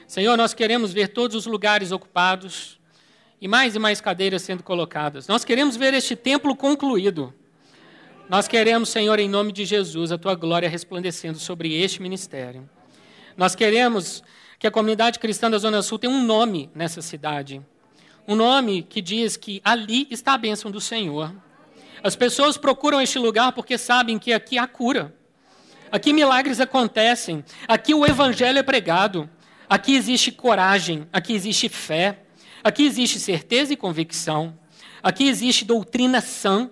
[0.06, 2.78] Senhor, nós queremos ver todos os lugares ocupados
[3.40, 5.26] e mais e mais cadeiras sendo colocadas.
[5.26, 7.34] Nós queremos ver este templo concluído.
[8.28, 12.70] Nós queremos, Senhor, em nome de Jesus, a tua glória resplandecendo sobre este ministério.
[13.36, 14.22] Nós queremos
[14.60, 17.62] que a comunidade cristã da Zona Sul tenha um nome nessa cidade.
[18.28, 21.34] Um nome que diz que ali está a bênção do Senhor.
[22.02, 25.16] As pessoas procuram este lugar porque sabem que aqui há cura.
[25.90, 27.42] Aqui milagres acontecem.
[27.66, 29.28] Aqui o evangelho é pregado.
[29.66, 31.08] Aqui existe coragem.
[31.10, 32.18] Aqui existe fé.
[32.62, 34.58] Aqui existe certeza e convicção.
[35.02, 36.70] Aqui existe doutrina sã.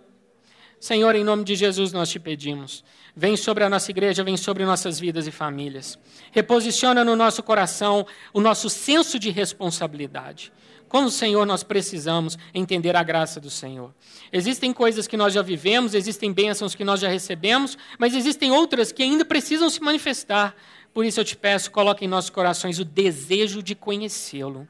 [0.78, 2.84] Senhor, em nome de Jesus nós te pedimos.
[3.20, 5.98] Vem sobre a nossa igreja, vem sobre nossas vidas e famílias.
[6.30, 10.52] Reposiciona no nosso coração o nosso senso de responsabilidade.
[10.88, 13.92] Como Senhor, nós precisamos entender a graça do Senhor.
[14.32, 18.92] Existem coisas que nós já vivemos, existem bênçãos que nós já recebemos, mas existem outras
[18.92, 20.54] que ainda precisam se manifestar.
[20.94, 24.68] Por isso eu te peço, coloque em nossos corações o desejo de conhecê-lo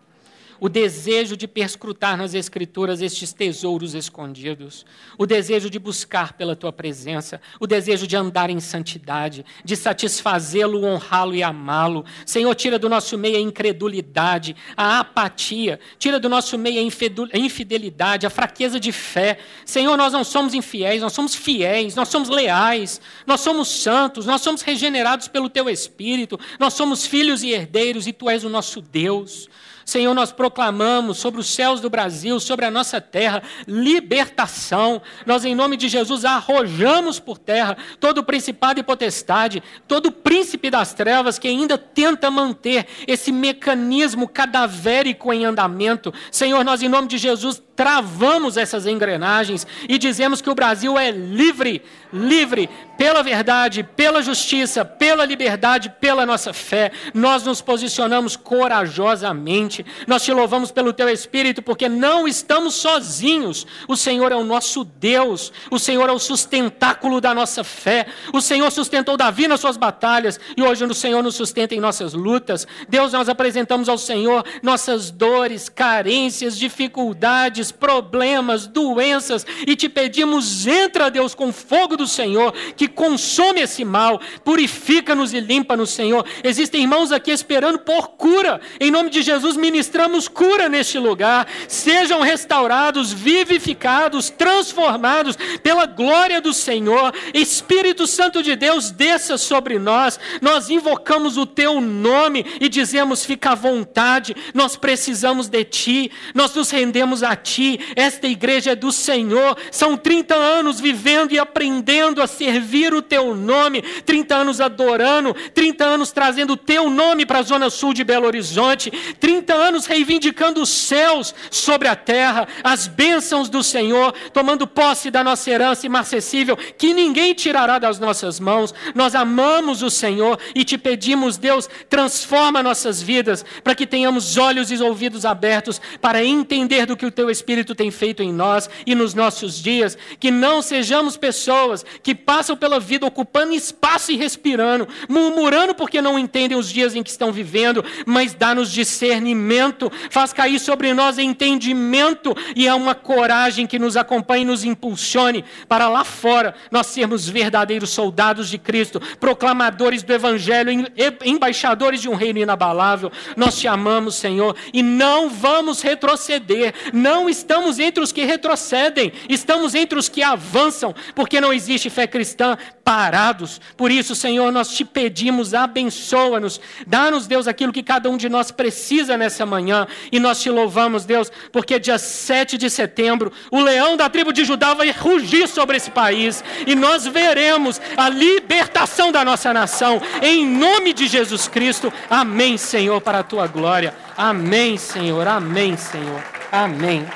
[0.60, 4.84] o desejo de perscrutar nas Escrituras estes tesouros escondidos,
[5.16, 10.84] o desejo de buscar pela tua presença, o desejo de andar em santidade, de satisfazê-lo,
[10.84, 12.04] honrá-lo e amá-lo.
[12.26, 18.26] Senhor, tira do nosso meio a incredulidade, a apatia, tira do nosso meio a infidelidade,
[18.26, 19.38] a fraqueza de fé.
[19.64, 24.40] Senhor, nós não somos infiéis, nós somos fiéis, nós somos leais, nós somos santos, nós
[24.40, 28.80] somos regenerados pelo teu Espírito, nós somos filhos e herdeiros e tu és o nosso
[28.80, 29.48] Deus.
[29.88, 35.00] Senhor, nós proclamamos sobre os céus do Brasil, sobre a nossa terra, libertação.
[35.24, 40.92] Nós, em nome de Jesus, arrojamos por terra todo principado e potestade, todo príncipe das
[40.92, 46.12] trevas que ainda tenta manter esse mecanismo cadavérico em andamento.
[46.30, 51.12] Senhor, nós, em nome de Jesus, travamos essas engrenagens e dizemos que o Brasil é
[51.12, 51.80] livre,
[52.12, 52.68] livre
[52.98, 56.90] pela verdade, pela justiça, pela liberdade, pela nossa fé.
[57.14, 59.86] Nós nos posicionamos corajosamente.
[60.08, 63.64] Nós te louvamos pelo teu espírito porque não estamos sozinhos.
[63.86, 65.52] O Senhor é o nosso Deus.
[65.70, 68.06] O Senhor é o sustentáculo da nossa fé.
[68.32, 72.12] O Senhor sustentou Davi nas suas batalhas e hoje o Senhor nos sustenta em nossas
[72.12, 72.66] lutas.
[72.88, 81.10] Deus, nós apresentamos ao Senhor nossas dores, carências, dificuldades, problemas, doenças e te pedimos, entra,
[81.10, 86.24] Deus, com fogo do Senhor que consome esse mal, purifica-nos e limpa-nos, Senhor.
[86.42, 88.60] Existem irmãos aqui esperando por cura.
[88.80, 91.46] Em nome de Jesus, ministramos cura neste lugar.
[91.66, 97.12] Sejam restaurados, vivificados, transformados pela glória do Senhor.
[97.34, 100.18] Espírito Santo de Deus, desça sobre nós.
[100.40, 104.34] Nós invocamos o teu nome e dizemos: fica à vontade.
[104.54, 106.10] Nós precisamos de ti.
[106.34, 107.57] Nós nos rendemos a ti.
[107.96, 109.56] Esta igreja é do Senhor.
[109.70, 115.34] São 30 anos vivendo e aprendendo a servir servir o teu nome, 30 anos adorando,
[115.54, 119.86] 30 anos trazendo o teu nome para a zona sul de Belo Horizonte, 30 anos
[119.86, 125.86] reivindicando os céus sobre a terra, as bênçãos do Senhor, tomando posse da nossa herança
[125.86, 128.74] imarcessível, que ninguém tirará das nossas mãos.
[128.94, 134.70] Nós amamos o Senhor e te pedimos, Deus, transforma nossas vidas para que tenhamos olhos
[134.70, 138.94] e ouvidos abertos para entender do que o teu Espírito tem feito em nós e
[138.94, 144.86] nos nossos dias, que não sejamos pessoas que passam pela vida ocupando espaço e respirando,
[145.08, 150.58] murmurando porque não entendem os dias em que estão vivendo, mas dá-nos discernimento, faz cair
[150.58, 156.04] sobre nós entendimento e é uma coragem que nos acompanhe e nos impulsione para lá
[156.04, 160.86] fora nós sermos verdadeiros soldados de Cristo, proclamadores do Evangelho,
[161.24, 163.10] embaixadores de um reino inabalável.
[163.36, 169.74] Nós te amamos, Senhor, e não vamos retroceder, não estamos entre os que retrocedem, estamos
[169.74, 173.60] entre os que avançam, porque não existe fé cristã parados.
[173.76, 178.50] Por isso, Senhor, nós te pedimos, abençoa-nos, dá-nos, Deus, aquilo que cada um de nós
[178.50, 183.96] precisa nessa manhã, e nós te louvamos, Deus, porque dia 7 de setembro, o leão
[183.96, 189.24] da tribo de Judá vai rugir sobre esse país, e nós veremos a libertação da
[189.24, 191.92] nossa nação, em nome de Jesus Cristo.
[192.08, 194.07] Amém, Senhor, para a tua glória.
[194.18, 195.28] Amém, Senhor.
[195.28, 196.20] Amém, Senhor.
[196.50, 197.06] Amém.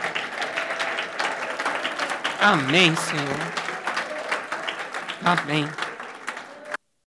[2.40, 3.36] Amém, Senhor.
[5.24, 5.68] Amém.